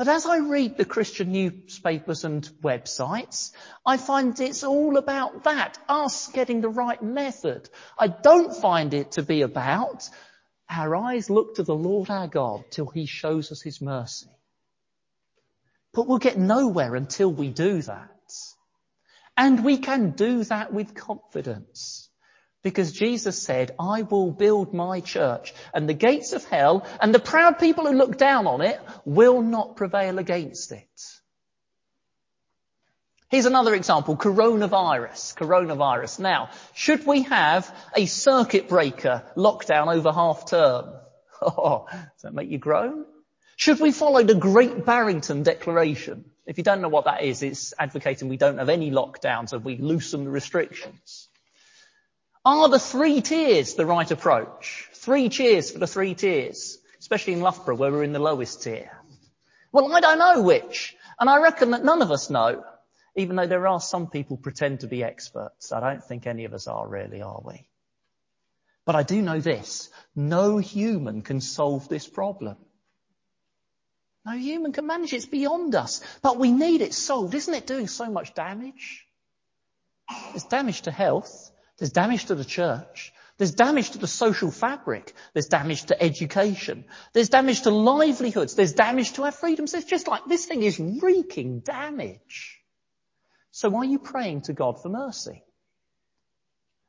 But 0.00 0.08
as 0.08 0.24
I 0.24 0.38
read 0.38 0.78
the 0.78 0.86
Christian 0.86 1.30
newspapers 1.30 2.24
and 2.24 2.42
websites, 2.62 3.52
I 3.84 3.98
find 3.98 4.40
it's 4.40 4.64
all 4.64 4.96
about 4.96 5.44
that, 5.44 5.76
us 5.90 6.28
getting 6.28 6.62
the 6.62 6.70
right 6.70 7.02
method. 7.02 7.68
I 7.98 8.08
don't 8.08 8.56
find 8.56 8.94
it 8.94 9.12
to 9.12 9.22
be 9.22 9.42
about 9.42 10.08
our 10.70 10.96
eyes 10.96 11.28
look 11.28 11.56
to 11.56 11.64
the 11.64 11.74
Lord 11.74 12.08
our 12.08 12.28
God 12.28 12.64
till 12.70 12.86
he 12.86 13.04
shows 13.04 13.52
us 13.52 13.60
his 13.60 13.82
mercy. 13.82 14.30
But 15.92 16.06
we'll 16.06 16.16
get 16.16 16.38
nowhere 16.38 16.96
until 16.96 17.30
we 17.30 17.50
do 17.50 17.82
that. 17.82 18.32
And 19.36 19.62
we 19.62 19.76
can 19.76 20.12
do 20.12 20.44
that 20.44 20.72
with 20.72 20.94
confidence. 20.94 22.09
Because 22.62 22.92
Jesus 22.92 23.40
said, 23.42 23.74
I 23.78 24.02
will 24.02 24.30
build 24.30 24.74
my 24.74 25.00
church 25.00 25.54
and 25.72 25.88
the 25.88 25.94
gates 25.94 26.32
of 26.34 26.44
hell 26.44 26.86
and 27.00 27.14
the 27.14 27.18
proud 27.18 27.58
people 27.58 27.86
who 27.86 27.94
look 27.94 28.18
down 28.18 28.46
on 28.46 28.60
it 28.60 28.78
will 29.06 29.40
not 29.40 29.76
prevail 29.76 30.18
against 30.18 30.72
it. 30.72 30.86
Here's 33.30 33.46
another 33.46 33.74
example, 33.74 34.16
coronavirus. 34.16 35.36
Coronavirus. 35.36 36.18
Now, 36.18 36.50
should 36.74 37.06
we 37.06 37.22
have 37.22 37.72
a 37.96 38.06
circuit 38.06 38.68
breaker 38.68 39.22
lockdown 39.36 39.94
over 39.94 40.12
half 40.12 40.46
term? 40.46 40.94
Oh, 41.42 41.86
does 41.90 42.22
that 42.24 42.34
make 42.34 42.50
you 42.50 42.58
groan? 42.58 43.06
Should 43.56 43.80
we 43.80 43.92
follow 43.92 44.22
the 44.22 44.34
Great 44.34 44.84
Barrington 44.84 45.42
Declaration? 45.42 46.26
If 46.44 46.58
you 46.58 46.64
don't 46.64 46.82
know 46.82 46.90
what 46.90 47.06
that 47.06 47.22
is, 47.22 47.42
it's 47.42 47.72
advocating 47.78 48.28
we 48.28 48.36
don't 48.36 48.58
have 48.58 48.68
any 48.68 48.90
lockdowns 48.90 49.54
and 49.54 49.64
we 49.64 49.78
loosen 49.78 50.24
the 50.24 50.30
restrictions. 50.30 51.29
Are 52.50 52.68
the 52.68 52.80
three 52.80 53.20
tiers 53.20 53.74
the 53.74 53.86
right 53.86 54.10
approach? 54.10 54.88
Three 54.92 55.28
cheers 55.28 55.70
for 55.70 55.78
the 55.78 55.86
three 55.86 56.16
tiers, 56.16 56.78
especially 56.98 57.34
in 57.34 57.42
Loughborough 57.42 57.76
where 57.76 57.92
we're 57.92 58.02
in 58.02 58.12
the 58.12 58.18
lowest 58.18 58.64
tier. 58.64 58.90
Well, 59.70 59.94
I 59.94 60.00
don't 60.00 60.18
know 60.18 60.42
which, 60.42 60.96
and 61.20 61.30
I 61.30 61.40
reckon 61.40 61.70
that 61.70 61.84
none 61.84 62.02
of 62.02 62.10
us 62.10 62.28
know, 62.28 62.64
even 63.14 63.36
though 63.36 63.46
there 63.46 63.68
are 63.68 63.80
some 63.80 64.08
people 64.10 64.36
pretend 64.36 64.80
to 64.80 64.88
be 64.88 65.04
experts. 65.04 65.70
I 65.70 65.78
don't 65.78 66.02
think 66.02 66.26
any 66.26 66.44
of 66.44 66.52
us 66.52 66.66
are 66.66 66.88
really, 66.88 67.22
are 67.22 67.40
we? 67.44 67.68
But 68.84 68.96
I 68.96 69.04
do 69.04 69.22
know 69.22 69.38
this. 69.38 69.88
No 70.16 70.58
human 70.58 71.22
can 71.22 71.40
solve 71.40 71.88
this 71.88 72.08
problem. 72.08 72.56
No 74.26 74.32
human 74.32 74.72
can 74.72 74.88
manage 74.88 75.12
it. 75.12 75.18
It's 75.18 75.26
beyond 75.26 75.76
us. 75.76 76.02
But 76.20 76.36
we 76.36 76.50
need 76.50 76.80
it 76.80 76.94
solved. 76.94 77.32
Isn't 77.32 77.54
it 77.54 77.68
doing 77.68 77.86
so 77.86 78.10
much 78.10 78.34
damage? 78.34 79.06
It's 80.34 80.46
damage 80.46 80.82
to 80.82 80.90
health. 80.90 81.49
There's 81.80 81.92
damage 81.92 82.26
to 82.26 82.34
the 82.34 82.44
church. 82.44 83.12
There's 83.38 83.54
damage 83.54 83.92
to 83.92 83.98
the 83.98 84.06
social 84.06 84.50
fabric. 84.50 85.14
There's 85.32 85.46
damage 85.46 85.84
to 85.84 86.00
education. 86.00 86.84
There's 87.14 87.30
damage 87.30 87.62
to 87.62 87.70
livelihoods. 87.70 88.54
There's 88.54 88.74
damage 88.74 89.14
to 89.14 89.22
our 89.24 89.32
freedoms. 89.32 89.72
It's 89.72 89.86
just 89.86 90.06
like 90.06 90.26
this 90.28 90.44
thing 90.44 90.62
is 90.62 90.78
wreaking 90.78 91.60
damage. 91.60 92.60
So 93.50 93.74
are 93.76 93.84
you 93.84 93.98
praying 93.98 94.42
to 94.42 94.52
God 94.52 94.82
for 94.82 94.90
mercy? 94.90 95.42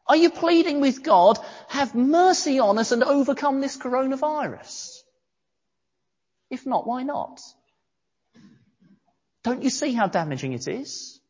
Are 0.07 0.17
you 0.17 0.29
pleading 0.29 0.81
with 0.81 1.03
God, 1.03 1.39
have 1.69 1.95
mercy 1.95 2.59
on 2.59 2.77
us 2.77 2.91
and 2.91 3.01
overcome 3.01 3.61
this 3.61 3.77
coronavirus? 3.77 4.97
If 6.49 6.65
not, 6.65 6.85
why 6.85 7.03
not? 7.03 7.39
Don't 9.45 9.63
you 9.63 9.69
see 9.69 9.93
how 9.93 10.07
damaging 10.07 10.51
it 10.51 10.67
is? 10.67 11.21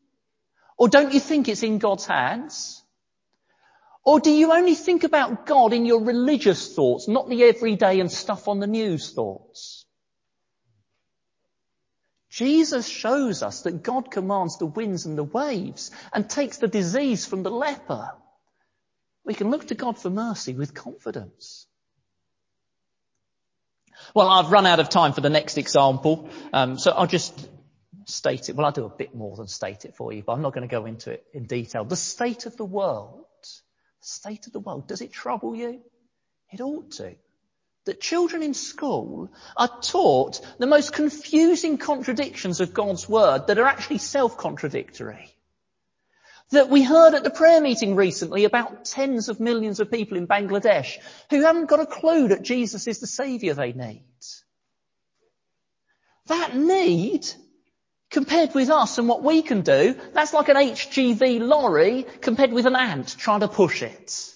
Or 0.80 0.90
don't 0.90 1.14
you 1.14 1.20
think 1.20 1.48
it's 1.48 1.62
in 1.62 1.78
God's 1.78 2.08
hands? 2.08 2.81
Or 4.04 4.20
do 4.20 4.32
you 4.32 4.52
only 4.52 4.76
think 4.76 5.04
about 5.04 5.46
God 5.46 5.74
in 5.74 5.86
your 5.86 6.04
religious 6.04 6.76
thoughts, 6.76 7.08
not 7.08 7.30
the 7.30 7.44
everyday 7.44 8.00
and 8.00 8.12
stuff 8.12 8.48
on 8.48 8.60
the 8.60 8.68
news 8.68 9.12
thoughts? 9.12 9.86
Jesus 12.32 12.88
shows 12.88 13.44
us 13.44 13.64
that 13.64 13.84
God 13.84 14.10
commands 14.10 14.58
the 14.58 14.66
winds 14.66 15.06
and 15.06 15.18
the 15.18 15.24
waves 15.24 15.92
and 16.14 16.30
takes 16.30 16.58
the 16.58 16.68
disease 16.68 17.26
from 17.26 17.44
the 17.44 17.52
leper. 17.52 18.12
We 19.26 19.34
can 19.34 19.52
look 19.52 19.68
to 19.68 19.76
God 19.76 20.00
for 20.00 20.10
mercy 20.10 20.54
with 20.54 20.74
confidence. 20.74 21.68
Well, 24.16 24.30
I've 24.30 24.52
run 24.52 24.66
out 24.66 24.80
of 24.80 24.90
time 24.90 25.14
for 25.14 25.22
the 25.22 25.30
next 25.30 25.58
example, 25.58 26.30
um, 26.54 26.80
so 26.80 26.92
I'll 26.92 27.06
just 27.06 27.48
state 28.06 28.50
it. 28.50 28.56
Well, 28.56 28.66
I'll 28.66 28.72
do 28.72 28.86
a 28.86 28.90
bit 28.90 29.14
more 29.14 29.36
than 29.36 29.48
state 29.48 29.86
it 29.86 29.96
for 29.96 30.12
you, 30.12 30.24
but 30.24 30.34
I'm 30.34 30.42
not 30.42 30.54
going 30.54 30.68
to 30.68 30.72
go 30.72 30.86
into 30.86 31.12
it 31.12 31.24
in 31.34 31.46
detail. 31.46 31.84
The 31.84 31.96
state 31.96 32.46
of 32.46 32.58
the 32.58 32.66
world. 32.66 33.26
State 34.02 34.48
of 34.48 34.54
the 34.54 34.60
world. 34.60 34.88
Does 34.88 35.02
it 35.02 35.14
trouble 35.14 35.56
you? 35.56 35.82
It 36.52 36.60
ought 36.60 36.92
to. 36.94 37.16
That 37.86 38.02
children 38.02 38.44
in 38.44 38.54
school 38.54 39.32
are 39.58 39.80
taught 39.82 40.42
the 40.60 40.68
most 40.68 40.94
confusing 40.94 41.78
contradictions 41.78 42.62
of 42.62 42.74
God's 42.74 43.08
word 43.08 43.48
that 43.48 43.58
are 43.58 43.66
actually 43.66 43.98
self-contradictory. 44.00 45.34
That 46.52 46.70
we 46.70 46.84
heard 46.84 47.14
at 47.14 47.24
the 47.24 47.30
prayer 47.30 47.62
meeting 47.62 47.96
recently 47.96 48.44
about 48.44 48.86
tens 48.86 49.30
of 49.30 49.40
millions 49.40 49.80
of 49.80 49.90
people 49.90 50.18
in 50.18 50.28
Bangladesh 50.28 50.98
who 51.30 51.42
haven't 51.42 51.70
got 51.70 51.80
a 51.80 51.86
clue 51.86 52.28
that 52.28 52.44
Jesus 52.44 52.88
is 52.88 53.00
the 53.00 53.08
saviour 53.08 53.54
they 53.54 53.72
need. 53.72 54.04
That 56.28 56.56
need 56.56 57.26
compared 58.12 58.54
with 58.54 58.70
us 58.70 58.98
and 58.98 59.08
what 59.08 59.24
we 59.24 59.42
can 59.42 59.62
do, 59.62 59.96
that's 60.14 60.34
like 60.34 60.50
an 60.50 60.58
HGV 60.58 61.40
lorry 61.40 62.06
compared 62.20 62.52
with 62.52 62.66
an 62.66 62.76
ant 62.76 63.16
trying 63.18 63.40
to 63.40 63.48
push 63.48 63.82
it. 63.82 64.28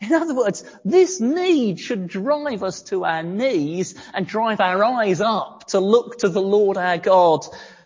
In 0.00 0.14
other 0.14 0.34
words, 0.34 0.64
this 0.82 1.20
need 1.20 1.78
should 1.78 2.08
drive 2.08 2.62
us 2.62 2.82
to 2.84 3.04
our 3.04 3.22
knees 3.22 3.94
and 4.14 4.26
drive 4.26 4.60
our 4.60 4.82
eyes 4.82 5.20
up 5.20 5.66
to 5.68 5.78
look 5.78 6.18
to 6.20 6.30
the 6.30 6.40
Lord 6.40 6.78
our 6.78 6.96
God 6.96 7.44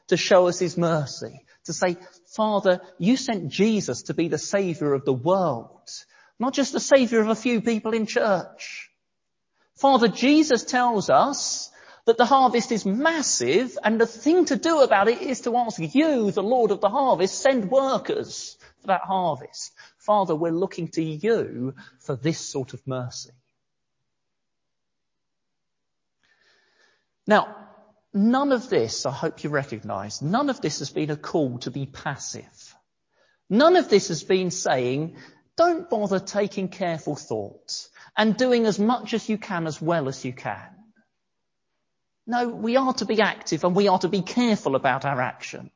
to 0.08 0.16
show 0.16 0.46
us 0.46 0.60
His 0.60 0.78
mercy. 0.78 1.44
To 1.64 1.72
say, 1.72 1.96
Father, 2.28 2.80
you 2.98 3.16
sent 3.16 3.48
Jesus 3.48 4.02
to 4.02 4.14
be 4.14 4.28
the 4.28 4.38
Saviour 4.38 4.94
of 4.94 5.04
the 5.04 5.12
world, 5.12 5.90
not 6.38 6.54
just 6.54 6.72
the 6.72 6.78
Saviour 6.78 7.20
of 7.20 7.28
a 7.28 7.34
few 7.34 7.60
people 7.60 7.94
in 7.94 8.06
church. 8.06 8.90
Father, 9.76 10.06
Jesus 10.06 10.62
tells 10.62 11.10
us 11.10 11.70
that 12.06 12.18
the 12.18 12.26
harvest 12.26 12.70
is 12.70 12.84
massive 12.84 13.78
and 13.82 14.00
the 14.00 14.06
thing 14.06 14.44
to 14.46 14.56
do 14.56 14.82
about 14.82 15.08
it 15.08 15.22
is 15.22 15.40
to 15.42 15.56
ask 15.56 15.78
you, 15.78 16.30
the 16.30 16.42
Lord 16.42 16.70
of 16.70 16.80
the 16.80 16.88
harvest, 16.90 17.40
send 17.40 17.70
workers 17.70 18.58
for 18.80 18.88
that 18.88 19.00
harvest. 19.02 19.72
Father, 19.96 20.34
we're 20.34 20.52
looking 20.52 20.88
to 20.88 21.02
you 21.02 21.74
for 22.00 22.14
this 22.14 22.38
sort 22.38 22.74
of 22.74 22.86
mercy. 22.86 23.30
Now, 27.26 27.56
none 28.12 28.52
of 28.52 28.68
this, 28.68 29.06
I 29.06 29.10
hope 29.10 29.42
you 29.42 29.48
recognize, 29.48 30.20
none 30.20 30.50
of 30.50 30.60
this 30.60 30.80
has 30.80 30.90
been 30.90 31.10
a 31.10 31.16
call 31.16 31.58
to 31.60 31.70
be 31.70 31.86
passive. 31.86 32.74
None 33.48 33.76
of 33.76 33.88
this 33.88 34.08
has 34.08 34.22
been 34.22 34.50
saying, 34.50 35.16
don't 35.56 35.88
bother 35.88 36.18
taking 36.18 36.68
careful 36.68 37.16
thought 37.16 37.88
and 38.14 38.36
doing 38.36 38.66
as 38.66 38.78
much 38.78 39.14
as 39.14 39.26
you 39.28 39.38
can 39.38 39.66
as 39.66 39.80
well 39.80 40.08
as 40.08 40.22
you 40.22 40.34
can. 40.34 40.73
No, 42.26 42.48
we 42.48 42.76
are 42.76 42.94
to 42.94 43.04
be 43.04 43.20
active 43.20 43.64
and 43.64 43.76
we 43.76 43.88
are 43.88 43.98
to 43.98 44.08
be 44.08 44.22
careful 44.22 44.76
about 44.76 45.04
our 45.04 45.20
action. 45.20 45.70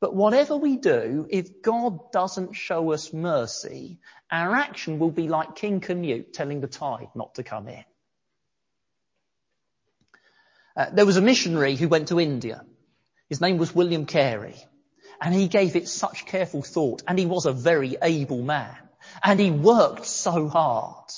But 0.00 0.14
whatever 0.14 0.56
we 0.56 0.76
do, 0.76 1.26
if 1.30 1.62
God 1.62 2.10
doesn't 2.10 2.54
show 2.54 2.92
us 2.92 3.12
mercy, 3.12 3.98
our 4.30 4.54
action 4.54 4.98
will 4.98 5.10
be 5.10 5.28
like 5.28 5.56
King 5.56 5.80
Canute 5.80 6.32
telling 6.32 6.60
the 6.60 6.66
tide 6.66 7.08
not 7.14 7.36
to 7.36 7.42
come 7.42 7.68
in. 7.68 7.84
Uh, 10.76 10.90
there 10.92 11.06
was 11.06 11.16
a 11.16 11.22
missionary 11.22 11.76
who 11.76 11.88
went 11.88 12.08
to 12.08 12.18
India. 12.18 12.64
His 13.28 13.40
name 13.40 13.58
was 13.58 13.74
William 13.74 14.06
Carey. 14.06 14.56
And 15.20 15.32
he 15.34 15.48
gave 15.48 15.76
it 15.76 15.88
such 15.88 16.26
careful 16.26 16.62
thought. 16.62 17.02
And 17.06 17.18
he 17.18 17.26
was 17.26 17.46
a 17.46 17.52
very 17.52 17.96
able 18.02 18.42
man. 18.42 18.76
And 19.22 19.38
he 19.38 19.50
worked 19.50 20.06
so 20.06 20.48
hard. 20.48 21.10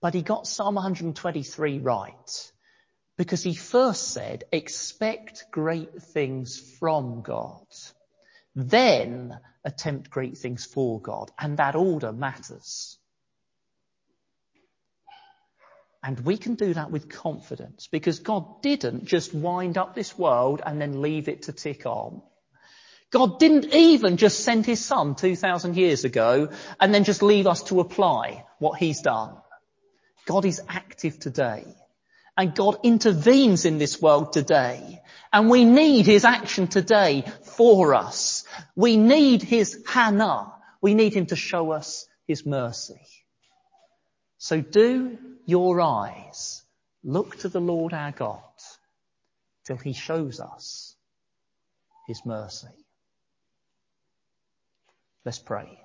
But 0.00 0.14
he 0.14 0.22
got 0.22 0.46
Psalm 0.46 0.76
123 0.76 1.80
right 1.80 2.52
because 3.20 3.42
he 3.42 3.54
first 3.54 4.14
said, 4.14 4.44
expect 4.50 5.44
great 5.50 6.00
things 6.00 6.58
from 6.78 7.20
God. 7.20 7.66
Then 8.56 9.38
attempt 9.62 10.08
great 10.08 10.38
things 10.38 10.64
for 10.64 11.02
God. 11.02 11.30
And 11.38 11.58
that 11.58 11.76
order 11.76 12.14
matters. 12.14 12.96
And 16.02 16.18
we 16.20 16.38
can 16.38 16.54
do 16.54 16.72
that 16.72 16.90
with 16.90 17.10
confidence 17.10 17.88
because 17.88 18.20
God 18.20 18.62
didn't 18.62 19.04
just 19.04 19.34
wind 19.34 19.76
up 19.76 19.94
this 19.94 20.16
world 20.16 20.62
and 20.64 20.80
then 20.80 21.02
leave 21.02 21.28
it 21.28 21.42
to 21.42 21.52
tick 21.52 21.84
on. 21.84 22.22
God 23.10 23.38
didn't 23.38 23.74
even 23.74 24.16
just 24.16 24.40
send 24.40 24.64
his 24.64 24.82
son 24.82 25.14
2,000 25.14 25.76
years 25.76 26.06
ago 26.06 26.48
and 26.80 26.94
then 26.94 27.04
just 27.04 27.22
leave 27.22 27.46
us 27.46 27.64
to 27.64 27.80
apply 27.80 28.46
what 28.60 28.78
he's 28.78 29.02
done. 29.02 29.36
God 30.24 30.46
is 30.46 30.62
active 30.66 31.18
today. 31.18 31.66
And 32.36 32.54
God 32.54 32.78
intervenes 32.82 33.64
in 33.64 33.78
this 33.78 34.00
world 34.00 34.32
today. 34.32 35.02
And 35.32 35.48
we 35.50 35.64
need 35.64 36.06
His 36.06 36.24
action 36.24 36.68
today 36.68 37.24
for 37.42 37.94
us. 37.94 38.44
We 38.74 38.96
need 38.96 39.42
His 39.42 39.82
Hannah. 39.86 40.52
We 40.80 40.94
need 40.94 41.14
Him 41.14 41.26
to 41.26 41.36
show 41.36 41.72
us 41.72 42.06
His 42.26 42.46
mercy. 42.46 43.00
So 44.38 44.60
do 44.60 45.18
your 45.46 45.80
eyes 45.80 46.62
look 47.04 47.36
to 47.40 47.48
the 47.48 47.60
Lord 47.60 47.92
our 47.92 48.12
God 48.12 48.40
till 49.64 49.76
He 49.76 49.92
shows 49.92 50.40
us 50.40 50.96
His 52.08 52.22
mercy. 52.24 52.68
Let's 55.24 55.38
pray. 55.38 55.78